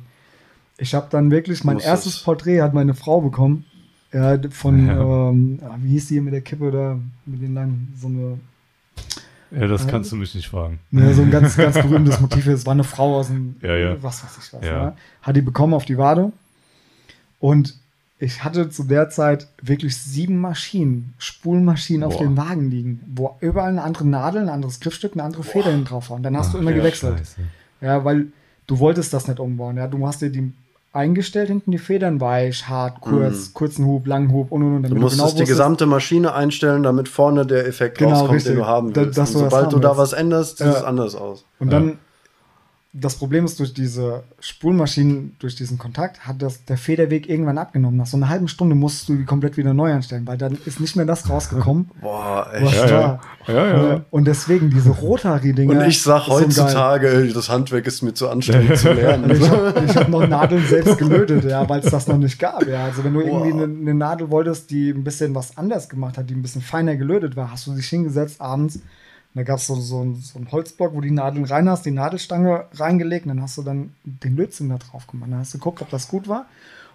[0.79, 3.65] Ich habe dann wirklich, mein Musstest- erstes Porträt hat meine Frau bekommen.
[4.13, 5.29] Ja, von, Ja.
[5.31, 8.39] Ähm, ah, wie hieß die hier mit der Kippe da, mit den langen, so eine,
[9.51, 10.81] Ja, das kannst du mich nicht fragen.
[10.91, 12.47] ne, so ein ganz, ganz berühmtes Motiv.
[12.49, 14.03] Es war eine Frau aus dem, Ja, ja.
[14.03, 14.65] was weiß ich was.
[14.65, 14.87] Ja.
[14.87, 14.93] Ne?
[15.23, 16.33] Hat die bekommen auf die Wade.
[17.39, 17.75] Und
[18.19, 22.25] ich hatte zu der Zeit wirklich sieben Maschinen, Spulmaschinen auf Boah.
[22.25, 25.85] den Wagen liegen, wo überall eine andere Nadel, ein anderes Griffstück, eine andere Feder hin
[25.85, 26.17] drauf war.
[26.17, 27.19] Und dann hast du Ach, immer ja, gewechselt.
[27.19, 27.41] scheiße.
[27.83, 28.29] Ja, weil
[28.67, 29.77] du wolltest das nicht umbauen.
[29.77, 30.53] Ja, du hast dir die
[30.97, 34.83] eingestellt hinten die Federn weich, hart, kurz, kurzen Hub, langen Hub und und und.
[34.91, 38.53] Du musstest die wusstest- gesamte Maschine einstellen, damit vorne der Effekt Genau, rauskommt, richtig.
[38.53, 39.17] den du haben Da- willst.
[39.17, 39.99] du das sobald du da willst.
[40.01, 40.73] was änderst, sieht Ja.
[40.73, 41.45] es anders aus.
[41.61, 41.79] Und Ja.
[41.79, 41.99] dann,
[42.99, 47.97] das Problem ist, durch diese Spulmaschinen, durch diesen Kontakt, hat das, der Federweg irgendwann abgenommen.
[47.97, 50.81] Nach so einer halben Stunde musst du die komplett wieder neu anstellen, weil dann ist
[50.81, 51.91] nicht mehr das rausgekommen.
[52.01, 52.75] Boah, echt.
[52.75, 52.93] Ja, ja.
[52.93, 53.21] war.
[53.49, 54.05] Ja, ja.
[54.11, 55.81] Und deswegen diese Rotary-Dinger.
[55.81, 59.31] Und ich sag heutzutage, das Handwerk ist mir zu anstrengend zu lernen.
[59.31, 62.67] Ich habe ich hab noch Nadeln selbst gelötet, ja, weil es das noch nicht gab.
[62.67, 62.85] Ja.
[62.87, 63.63] Also wenn du irgendwie Wow.
[63.63, 66.97] eine, eine Nadel wolltest, die ein bisschen was anders gemacht hat, die ein bisschen feiner
[66.97, 68.81] gelötet war, hast du dich hingesetzt abends.
[69.37, 72.65] Da gab es so, so, so einen Holzblock, wo die Nadeln rein hast, die Nadelstange
[72.73, 75.31] reingelegt, und dann hast du dann den Lötzinn da drauf gemacht.
[75.31, 76.47] Dann hast du geguckt, ob das gut war.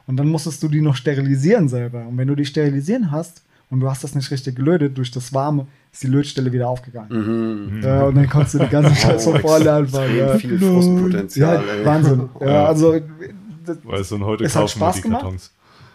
[0.07, 1.99] Und dann musstest du die noch sterilisieren selber.
[2.07, 5.31] Und wenn du die sterilisieren hast und du hast das nicht richtig gelötet, durch das
[5.33, 7.69] Warme, ist die Lötstelle wieder aufgegangen.
[7.75, 7.83] Mhm.
[7.83, 10.17] Ja, und dann konntest du die ganze Scheiße von vorne anfangen.
[10.17, 10.35] Ja.
[10.37, 11.85] viel Frustpotenzial, Ja.
[11.85, 12.29] Wahnsinn.
[12.39, 12.99] Ja, also,
[13.65, 15.51] das, Weißt du, und heute Es hat kaufen wir Spaß die gemacht.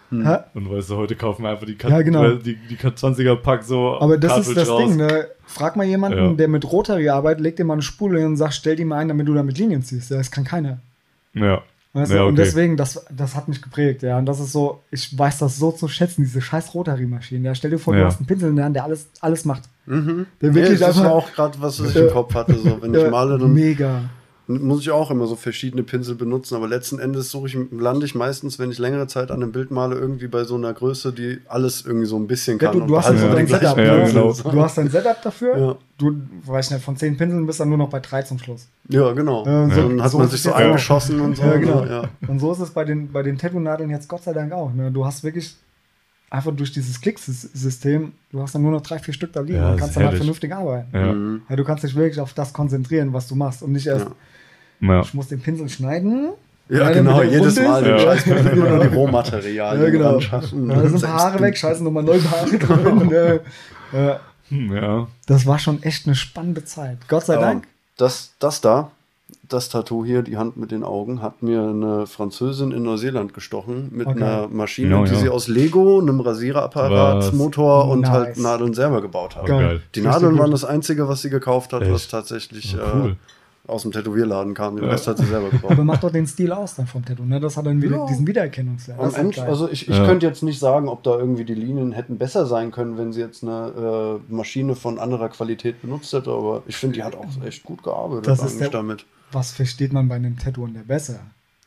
[0.09, 0.37] Hä?
[0.53, 2.35] Und weißt du, heute kaufen wir einfach die, Kat Ja, genau.
[2.35, 3.99] die, die 20er Pack so.
[3.99, 4.87] aber das ist Cartridge das raus.
[4.89, 5.27] Ding, ne?
[5.45, 6.33] Frag mal jemanden, Ja.
[6.33, 8.97] der mit Rotary arbeitet, leg dir mal eine Spule hin und sag, stell die mal
[8.99, 10.09] ein, damit du damit Linien ziehst.
[10.11, 10.79] Ja, das kann keiner.
[11.33, 11.61] Ja.
[11.93, 12.15] Weißt du?
[12.15, 12.43] Ja, Und okay.
[12.43, 14.17] deswegen, das, das hat mich geprägt, ja.
[14.17, 17.43] Und das ist so, ich weiß das so zu schätzen, diese scheiß Rotary-Maschinen.
[17.45, 18.01] Ja, stell dir vor, Ja.
[18.01, 19.63] du hast einen Pinsel in der Hand, der alles, alles macht.
[19.87, 20.25] Mhm.
[20.41, 22.53] Der Nee, wirklich das war einfach- auch gerade, was ich im Kopf hatte.
[22.53, 24.01] So, wenn ich male, dann mega.
[24.47, 26.55] Muss ich auch immer so verschiedene Pinsel benutzen.
[26.55, 29.71] Aber letzten Endes suche ich, lande ich meistens, wenn ich längere Zeit an einem Bild
[29.71, 32.77] male, irgendwie bei so einer Größe, die alles irgendwie so ein bisschen Ja, kann.
[32.77, 33.77] du, und du hast behalte so immer dein Setup.
[33.77, 34.03] Ja, ne?
[34.03, 34.13] Pinsel.
[34.13, 34.33] genau.
[34.51, 35.57] Du hast dein Setup dafür.
[35.57, 35.75] Ja.
[35.97, 38.67] Du, weiß nicht, von zehn Pinseln bist dann nur noch bei drei zum Schluss.
[38.89, 39.45] Ja, genau.
[39.45, 41.43] Ja, so- dann hat so man sich so eingeschossen und so.
[41.43, 41.85] Ja, genau.
[41.85, 42.09] Ja.
[42.27, 44.73] Und so ist es bei den, bei den Tattoo-Nadeln jetzt Gott sei Dank auch.
[44.73, 44.91] Ne?
[44.91, 45.55] Du hast wirklich
[46.29, 49.71] einfach durch dieses Klicksystem, du hast dann nur noch drei, vier Stück da liegen Ja,
[49.71, 50.87] und kannst dann halt vernünftig arbeiten.
[50.93, 51.13] Ja.
[51.13, 51.41] Mhm.
[51.49, 54.11] Ja, du kannst dich wirklich auf das konzentrieren, was du machst und nicht erst, Ja.
[54.81, 55.01] Ja.
[55.01, 56.29] ich muss den Pinsel schneiden.
[56.69, 57.55] Ja, genau, jedes.
[57.61, 57.99] Mal den Ja.
[57.99, 60.15] Scheiß immer nur die Rohmaterialien Ja, genau.
[60.15, 60.67] anschaffen.
[60.67, 63.07] Da sind Haare weg, scheiße nochmal neue Haare drin.
[63.07, 63.39] ne?
[63.93, 64.19] ja,
[64.49, 65.07] Hm, ja.
[65.27, 66.97] das war schon echt eine spannende Zeit.
[67.07, 67.67] Gott sei Dank.
[67.97, 68.91] Das, das da,
[69.49, 73.89] das Tattoo hier, die Hand mit den Augen, hat mir eine Französin in Neuseeland gestochen
[73.91, 74.17] mit Okay.
[74.23, 75.19] einer Maschine, Ja, die ja.
[75.19, 77.31] sie aus Lego, einem Rasierapparat, Was?
[77.33, 78.09] Motor und Nice.
[78.11, 79.43] halt Nadeln selber gebaut hat.
[79.43, 79.81] Oh, Geil.
[79.95, 82.11] Die Nadeln waren das Einzige, was sie gekauft hat, was Echt?
[82.11, 83.15] tatsächlich Oh, cool.
[83.67, 84.75] Aus dem Tätowierladen kam.
[84.77, 85.77] Den Rest hat sie selber Aber gebraucht.
[85.83, 87.39] macht doch den Stil aus dann vom Tattoo, ne?
[87.39, 88.05] Das hat dann wieder Ja.
[88.07, 88.99] diesen Wiedererkennungswert.
[88.99, 90.05] Am Ende, also ich, ich Ja.
[90.05, 93.19] könnte jetzt nicht sagen, ob da irgendwie die Linien hätten besser sein können, wenn sie
[93.19, 97.25] jetzt eine äh, Maschine von anderer Qualität benutzt hätte, aber ich finde, die hat auch
[97.45, 99.05] echt gut gearbeitet Das ist eigentlich der- damit.
[99.31, 101.19] was versteht man bei einem Tattoo unter besser?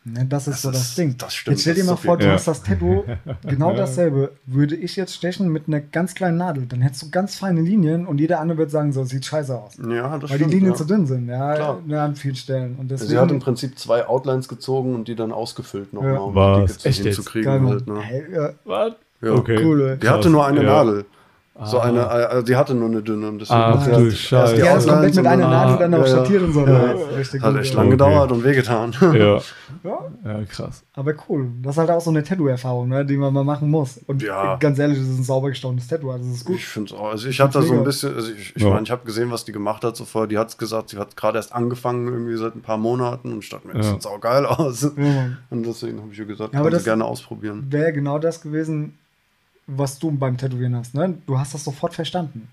[0.02, 1.14] Ne, das ist Das so das ist- Ding.
[1.18, 3.04] das stimmt, jetzt stell dir das mal ist vor, du hast das Tattoo,
[3.46, 4.32] genau dasselbe.
[4.46, 8.06] Würde ich jetzt stechen mit einer ganz kleinen Nadel, dann hättest du ganz feine Linien
[8.06, 9.76] und jeder andere wird sagen, so sieht scheiße aus.
[9.76, 10.52] Ja, das Weil stimmt.
[10.52, 10.76] die Linien ja.
[10.78, 11.82] zu dünn sind, ja, Klar.
[11.86, 12.76] ja, an vielen Stellen.
[12.76, 16.18] Und deswegen, Sie hat im Prinzip zwei Outlines gezogen und die dann ausgefüllt nochmal, Ja.
[16.20, 16.78] um Was?
[16.78, 17.66] die Dicke zu Mann.
[17.68, 18.00] Halt, ne?
[18.00, 18.92] Hey, ja, Was?
[19.20, 19.32] Ja.
[19.32, 19.62] Okay.
[19.62, 19.98] Cool, ey.
[19.98, 20.82] Die hatte nur eine Ja.
[20.82, 21.04] Nadel.
[21.64, 21.84] So Ah.
[21.84, 23.28] eine, also die hatte nur eine dünne.
[23.28, 24.54] Und deswegen Ach hat sie du Scheiße.
[24.56, 26.68] die hat es komplett mit einer Nadel dann auch Ja, schattieren sollen.
[27.42, 27.90] Hat echt lang Okay.
[27.90, 28.94] gedauert und wehgetan.
[29.14, 29.40] Ja.
[29.84, 30.82] Ja, ja, krass.
[30.94, 31.48] aber cool.
[31.62, 33.98] Das ist halt auch so eine Tattoo-Erfahrung, ne, die man mal machen muss.
[34.06, 34.56] Und Ja.
[34.56, 36.56] ganz ehrlich, das ist ein sauber gestochenes Tattoo, also das ist gut.
[36.56, 37.10] Ich finde es auch.
[37.10, 38.70] Also ich hatte da so ein bisschen, also ich, ich Ja.
[38.70, 40.28] meine, ich habe gesehen, was die gemacht hat so vorher.
[40.28, 43.44] Die hat es gesagt, sie hat gerade erst angefangen, irgendwie seit ein paar Monaten und
[43.44, 43.92] ich dachte mir, das Ja.
[43.94, 44.84] sieht auch geil aus.
[44.84, 47.66] Und deswegen habe ich ihr gesagt, Ja, kann sie das- gerne ausprobieren.
[47.70, 48.98] wäre genau das gewesen,
[49.76, 50.94] was du beim Tätowieren hast.
[50.94, 51.18] Ne?
[51.26, 52.48] Du hast das sofort verstanden.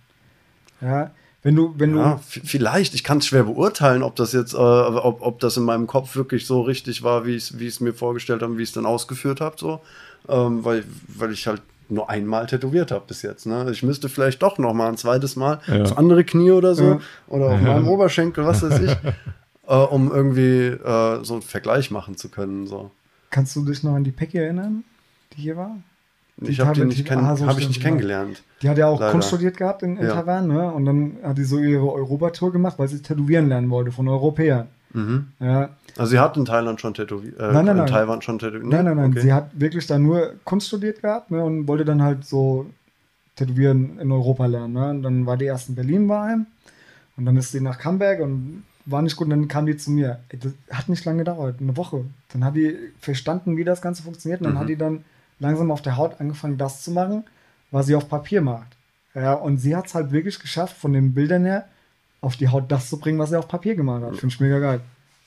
[0.81, 1.11] Ja,
[1.43, 2.93] wenn du, wenn Ja, du, vielleicht.
[2.93, 6.15] Ich kann es schwer beurteilen, ob das jetzt, äh, ob, ob das in meinem Kopf
[6.15, 9.41] wirklich so richtig war, wie ich es mir vorgestellt habe, wie ich es dann ausgeführt
[9.41, 9.81] habe, so.
[10.27, 13.45] Ähm, weil, weil ich halt nur einmal tätowiert habe bis jetzt.
[13.45, 13.69] Ne?
[13.71, 15.77] Ich müsste vielleicht doch noch mal ein zweites Mal Ja.
[15.79, 16.99] das andere Knie oder so Ja.
[17.27, 18.91] oder auf meinem Oberschenkel, was weiß ich,
[19.67, 22.67] äh, um irgendwie äh, so einen Vergleich machen zu können.
[22.67, 22.91] So.
[23.29, 24.83] kannst du dich noch an die Peggy erinnern,
[25.37, 25.77] die hier war?
[26.39, 28.43] Die Ich habe die nicht, kenn Ah, so hab ich nicht kennengelernt.
[28.61, 29.11] Die hat ja auch Leider.
[29.11, 30.13] Kunst studiert gehabt in, in Ja.
[30.13, 30.71] Taiwan, ne?
[30.71, 34.67] Und dann hat die so ihre Europatour gemacht, weil sie tätowieren lernen wollte von Europäern.
[34.93, 35.27] Mhm.
[35.39, 35.69] Ja.
[35.97, 37.87] Also sie hat in Thailand schon tätowiert, äh, Nein, nein, in nein.
[37.87, 38.65] Taiwan schon tätowiert.
[38.67, 39.11] Nein, nein, nein.
[39.11, 39.21] Okay.
[39.21, 42.67] Sie hat wirklich da nur Kunst studiert gehabt ne, und wollte dann halt so
[43.35, 44.73] tätowieren in Europa lernen.
[44.73, 44.89] Ne?
[44.91, 46.45] Und dann war die erst in Berlin bei ihm
[47.17, 49.91] und dann ist sie nach Camberg und war nicht gut und dann kam die zu
[49.91, 50.19] mir.
[50.29, 52.05] Ey, Das hat nicht lange gedauert, eine Woche.
[52.31, 54.59] Dann hat die verstanden, wie das Ganze funktioniert und dann Mhm.
[54.59, 55.03] hat die dann
[55.39, 57.23] langsam auf der Haut angefangen, das zu machen,
[57.71, 58.75] was sie auf Papier macht.
[59.13, 61.67] Ja, und sie hat es halt wirklich geschafft, von den Bildern her
[62.21, 64.17] auf die Haut das zu bringen, was sie auf Papier gemalt hat.
[64.17, 64.81] Finde ich mega geil.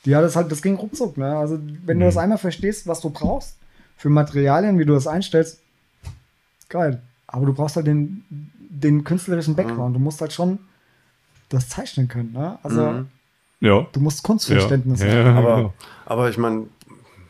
[0.05, 1.37] Die hat es halt, das ging ruckzuck, ne?
[1.37, 3.57] Also, wenn du das einmal verstehst, was du brauchst
[3.97, 5.61] für Materialien, wie du das einstellst,
[6.69, 7.03] geil.
[7.27, 9.95] Aber du brauchst halt den, den künstlerischen Background.
[9.95, 10.59] Du musst halt schon
[11.49, 12.59] das zeichnen können, ne?
[12.63, 13.09] Also, Mhm.
[13.63, 13.87] Ja.
[13.93, 15.25] du musst Kunstverständnis ja.
[15.25, 15.37] haben.
[15.37, 15.75] Aber,
[16.07, 16.67] aber ich meine,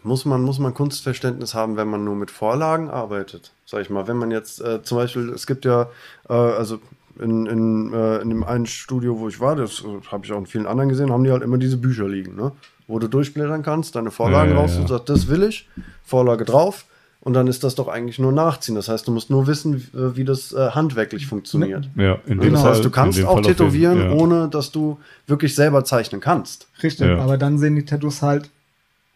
[0.03, 3.53] muss man, muss man Kunstverständnis haben, wenn man nur mit Vorlagen arbeitet?
[3.66, 5.88] Sag ich mal, wenn man jetzt äh, zum Beispiel, es gibt ja,
[6.28, 6.78] äh, also
[7.18, 10.38] in, in, äh, in dem einen Studio, wo ich war, das äh, habe ich auch
[10.38, 12.53] in vielen anderen gesehen, haben die halt immer diese Bücher liegen, ne?
[12.86, 14.80] wo du durchblättern kannst, deine Vorlagen Ja, raus ja.
[14.80, 15.68] und sagst, das will ich,
[16.05, 16.86] Vorlage drauf.
[17.22, 18.74] Und dann ist das doch eigentlich nur nachziehen.
[18.76, 21.86] Das heißt, du musst nur wissen, wie, wie das äh, handwerklich funktioniert.
[21.94, 24.12] Ja, in dem das Fall- heißt, du in kannst auch Fall tätowieren, ja.
[24.12, 26.66] ohne dass du wirklich selber zeichnen kannst.
[26.82, 27.18] Richtig, Ja.
[27.18, 28.48] aber dann sehen die Tattoos halt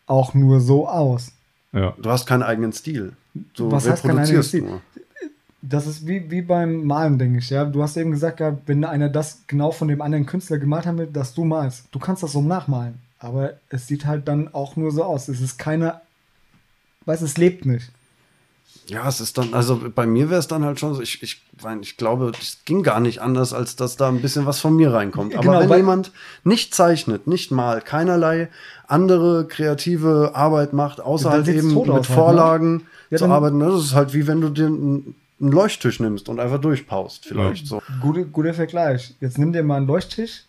[0.07, 1.33] auch nur so aus.
[1.73, 1.95] Ja.
[2.01, 3.13] Du hast keinen eigenen Stil.
[3.55, 4.63] Du Was heißt keinen eigenen reproduzierst Stil?
[4.63, 4.81] nur.
[5.63, 7.49] Das ist wie, wie beim Malen, denke ich.
[7.49, 7.65] Ja?
[7.65, 10.99] Du hast eben gesagt, ja, wenn einer das genau von dem anderen Künstler gemalt haben
[10.99, 11.87] will, dass du malst.
[11.91, 12.99] Du kannst das so nachmalen.
[13.19, 15.29] Aber es sieht halt dann auch nur so aus.
[15.29, 16.01] Es ist keine.
[17.07, 17.91] Weißt es lebt nicht.
[18.87, 21.43] Ja, es ist dann, also bei mir wäre es dann halt schon so, ich, ich,
[21.63, 24.77] mein, ich glaube, es ging gar nicht anders, als dass da ein bisschen was von
[24.77, 25.35] mir reinkommt.
[25.35, 26.13] Aber Genau, wenn jemand
[26.45, 28.49] nicht zeichnet, nicht malt, keinerlei
[28.87, 32.15] andere kreative Arbeit macht, außer halt eben tot mit aus halt, ne?
[32.15, 33.67] Vorlagen Ja, zu arbeiten, ne?
[33.71, 37.67] das ist halt wie wenn du dir einen einen Leuchttisch nimmst und einfach durchpaust, vielleicht
[37.67, 37.83] so.
[38.01, 39.15] Gute, guter Vergleich.
[39.21, 40.45] Jetzt nimm dir mal einen Leuchttisch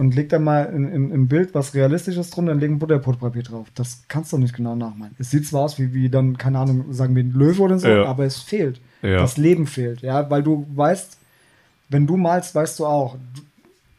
[0.00, 3.42] und leg da mal in, in, im Bild was Realistisches drunter und leg ein Butterbrotpapier
[3.42, 3.68] drauf.
[3.74, 5.14] Das kannst du nicht genau nachmalen.
[5.18, 7.86] Es sieht zwar aus wie, wie dann, keine Ahnung, sagen wir ein Löwe oder so,
[7.86, 8.04] Ja.
[8.06, 8.80] aber es fehlt.
[9.02, 9.18] Ja.
[9.18, 11.18] Das Leben fehlt, ja, weil du weißt,
[11.90, 13.42] wenn du malst, weißt du auch, du,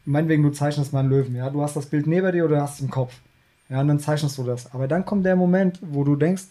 [0.04, 2.74] meinetwegen, du zeichnest mal einen Löwen, ja, du hast das Bild neben dir oder hast
[2.76, 3.14] es im Kopf,
[3.68, 4.72] ja, und dann zeichnest du das.
[4.74, 6.44] Aber dann kommt der Moment, wo du denkst,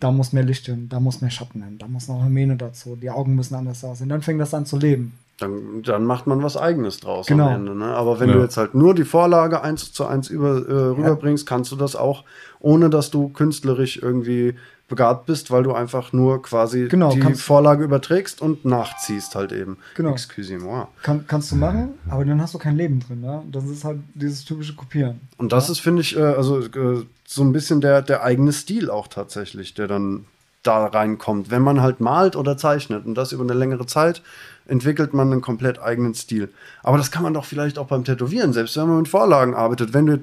[0.00, 2.56] da muss mehr Licht hin, da muss mehr Schatten hin, da muss noch eine Mähne
[2.56, 5.14] dazu, die Augen müssen anders aussehen, dann fängt das an zu leben.
[5.38, 7.48] Dann, dann macht man was Eigenes draus Genau.
[7.48, 7.74] am Ende.
[7.74, 7.86] Ne?
[7.86, 8.36] Aber wenn Ja.
[8.36, 11.96] du jetzt halt nur die Vorlage eins zu eins über, äh, rüberbringst, kannst du das
[11.96, 12.22] auch,
[12.60, 14.54] ohne dass du künstlerisch irgendwie
[14.86, 19.78] begabt bist, weil du einfach nur quasi Genau, die Vorlage überträgst und nachziehst halt eben.
[19.96, 20.10] Genau.
[20.10, 20.86] Excusez-moi.
[21.02, 23.22] Kann, kannst du machen, aber dann hast du kein Leben drin.
[23.22, 23.42] Ne?
[23.50, 25.20] Das ist halt dieses typische Kopieren.
[25.38, 28.90] Und das ist, finde ich, äh, also äh, so ein bisschen der, der eigene Stil
[28.90, 30.26] auch tatsächlich, der dann
[30.62, 31.50] da reinkommt.
[31.50, 34.22] Wenn man halt malt oder zeichnet und das über eine längere Zeit,
[34.66, 36.50] entwickelt man einen komplett eigenen Stil.
[36.82, 39.92] Aber das kann man doch vielleicht auch beim Tätowieren, selbst wenn man mit Vorlagen arbeitet.
[39.92, 40.18] Wenn du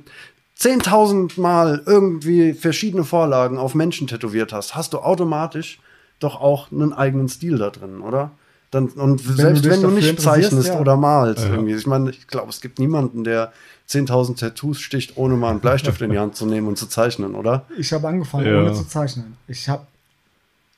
[0.60, 5.80] 10.000 Mal irgendwie verschiedene Vorlagen auf Menschen tätowiert hast, hast du automatisch
[6.20, 8.32] doch auch einen eigenen Stil da drin, oder?
[8.70, 10.80] Dann, und Wenn selbst du wenn du nicht zeichnest ja.
[10.80, 11.52] oder malst, Ja.
[11.52, 11.74] irgendwie.
[11.74, 13.52] Ich meine, ich glaube, es gibt niemanden, der
[13.90, 17.36] 10.000 Tattoos sticht, ohne mal einen Bleistift in die Hand zu nehmen und zu zeichnen,
[17.36, 17.66] oder?
[17.78, 18.62] Ich habe angefangen, Ja.
[18.62, 19.36] ohne zu zeichnen.
[19.48, 19.86] Ich habe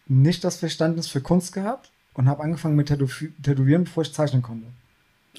[0.08, 3.10] nicht das Verständnis für Kunst gehabt und habe angefangen mit Tätow
[3.42, 4.68] Tätowieren, bevor ich zeichnen konnte.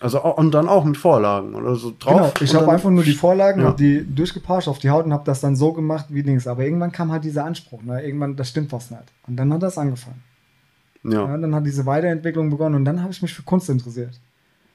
[0.01, 2.35] Also und dann auch mit Vorlagen oder so drauf.
[2.35, 3.69] genau, ich habe einfach nur die Vorlagen, Ja.
[3.69, 6.49] habe die durchgeparscht auf die Haut und habe das dann so gemacht wie Dings.
[6.49, 8.03] Aber irgendwann kam halt dieser Anspruch, ne?
[8.05, 9.05] irgendwann, das stimmt was nicht.
[9.29, 10.21] Und dann hat das angefangen.
[11.05, 14.19] Ja, Ja, dann hat diese Weiterentwicklung begonnen und dann habe ich mich für Kunst interessiert.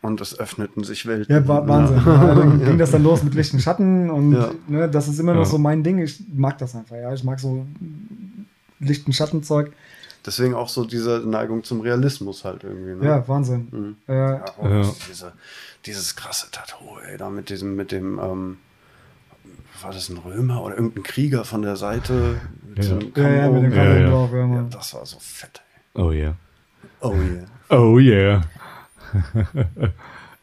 [0.01, 1.35] und es öffneten sich Welten.
[1.35, 1.97] Ja, war Wahnsinn.
[2.05, 2.35] Ja.
[2.35, 4.29] dann ging das dann los mit Licht und Schatten und
[4.69, 5.97] ne, das ist immer noch so mein Ding.
[5.99, 7.13] Ich mag das einfach, ja.
[7.13, 7.65] Ich mag so
[8.79, 9.73] Licht- und Schattenzeug.
[10.25, 12.95] Deswegen auch so diese Neigung zum Realismus halt irgendwie.
[12.95, 13.05] Ne?
[13.05, 13.67] Ja, Wahnsinn.
[13.71, 13.95] Mhm.
[14.07, 14.81] Äh, Ja, auch Ja.
[15.09, 15.31] Diese,
[15.85, 18.57] dieses krasse Tattoo, ey, da mit diesem, mit dem, ähm,
[19.81, 22.35] war das ein Römer oder irgendein Krieger von der Seite?
[22.75, 23.23] Mit Ja.
[23.23, 23.71] ja, ja, mit dem?
[23.71, 24.09] Ja, ja.
[24.09, 25.61] drauf, ja, Ja, das war so fett,
[25.93, 26.29] Oh yeah.
[26.31, 26.33] ey.
[27.01, 27.45] Oh yeah.
[27.69, 28.41] Oh yeah.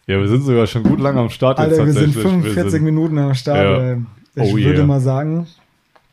[0.07, 2.22] ja, wir sind sogar schon gut lang am Start Alter, wir sind tatsächlich.
[2.22, 3.59] 45 sind- Minuten am Start.
[3.59, 3.93] Ja.
[3.93, 4.03] ey.
[4.37, 4.87] Ich Oh würde yeah.
[4.87, 5.47] mal sagen,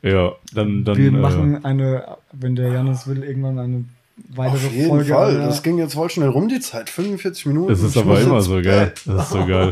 [0.03, 3.85] Ja, dann, dann wir äh, machen eine, wenn der Janus will, irgendwann eine
[4.35, 5.13] weitere Auf jeden Folge.
[5.13, 5.25] Fall.
[5.37, 5.45] Alter.
[5.47, 6.89] Das ging jetzt voll schnell rum, die Zeit.
[6.89, 7.69] 45 Minuten.
[7.69, 8.93] Das ist aber immer so geil.
[9.05, 9.71] Das ist so geil.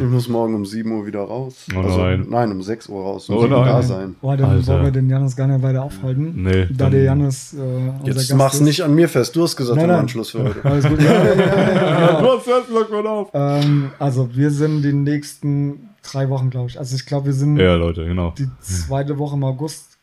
[0.00, 1.66] Ich muss morgen um 7 Uhr wieder raus.
[1.74, 2.26] Oh also, nein.
[2.28, 3.30] nein, um 6 Uhr raus.
[3.30, 3.68] Oh Um 7 Uhr nein.
[3.68, 4.16] da sein.
[4.20, 4.66] Boah, dann Alter.
[4.74, 6.42] wollen wir den Janus gar nicht weiter aufhalten.
[6.42, 7.54] Nee, Da dann- der Janus.
[7.54, 7.58] Äh,
[8.06, 8.60] Jetzt Gast mach's ist.
[8.62, 9.34] nicht an mir fest.
[9.36, 10.00] Du hast gesagt Nein, im nein.
[10.00, 10.64] Anschluss für heute.
[10.64, 11.00] Alles gut.
[11.02, 12.20] Ja, ja, ja, ja, genau.
[12.36, 13.28] du hast mal auf.
[13.32, 16.78] ähm, also, wir sind die nächsten drei Wochen, glaube ich.
[16.78, 18.34] Also, ich glaube, wir sind Ja, Leute, genau.
[18.38, 19.98] die zweite Woche im August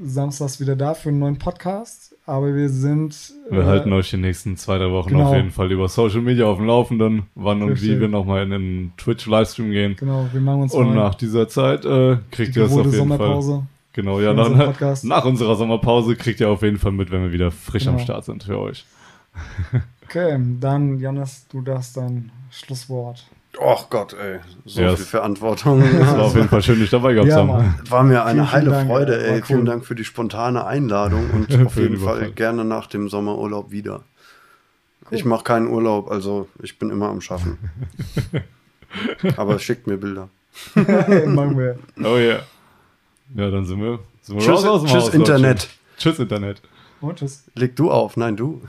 [0.00, 2.14] samstags wieder da für einen neuen Podcast.
[2.26, 3.32] Aber wir sind.
[3.50, 5.30] Wir äh, halten euch die nächsten zwei, drei Wochen genau.
[5.30, 7.88] auf jeden Fall über Social Media auf dem Laufenden, wann und Richtig.
[7.90, 9.96] wie wir nochmal in den Twitch-Livestream gehen.
[9.96, 12.90] Genau, wir machen uns Und nach dieser Zeit äh, kriegt die ihr das auf jeden
[12.92, 13.52] Sommerpause.
[13.52, 13.66] Fall.
[13.94, 15.04] Genau, ja, dann, Podcast.
[15.04, 18.04] nach unserer Sommerpause kriegt ihr auf jeden Fall mit, wenn wir wieder frisch am Genau.
[18.04, 18.84] Start sind für euch.
[20.04, 23.26] Okay, dann, Janis, du darfst dein Schlusswort.
[23.60, 24.38] Och Gott, ey.
[24.66, 25.82] So Ja, viel Verantwortung.
[26.00, 27.74] Es war auf jeden Fall schön, dich dabei gehabt Ja, zu haben.
[27.88, 29.36] War mir eine Vielen, heile vielen Dank, Freude, war ey.
[29.38, 29.42] cool.
[29.46, 32.32] Vielen Dank für die spontane Einladung und auf den jeden Fall Überfall.
[32.32, 34.02] gerne nach dem Sommerurlaub wieder.
[35.10, 37.58] Ich mache keinen Urlaub, also ich bin immer am Schaffen.
[39.36, 40.28] Aber schickt mir Bilder.
[40.74, 41.78] machen wir.
[41.98, 42.40] Oh yeah.
[43.34, 45.68] Ja, dann sind wir, sind wir Tschüss, raus aus dem tschüss Haus, Internet.
[45.96, 46.62] Tschüss, Internet.
[47.00, 47.44] Und tschüss.
[47.54, 48.60] Leg du auf, nein du.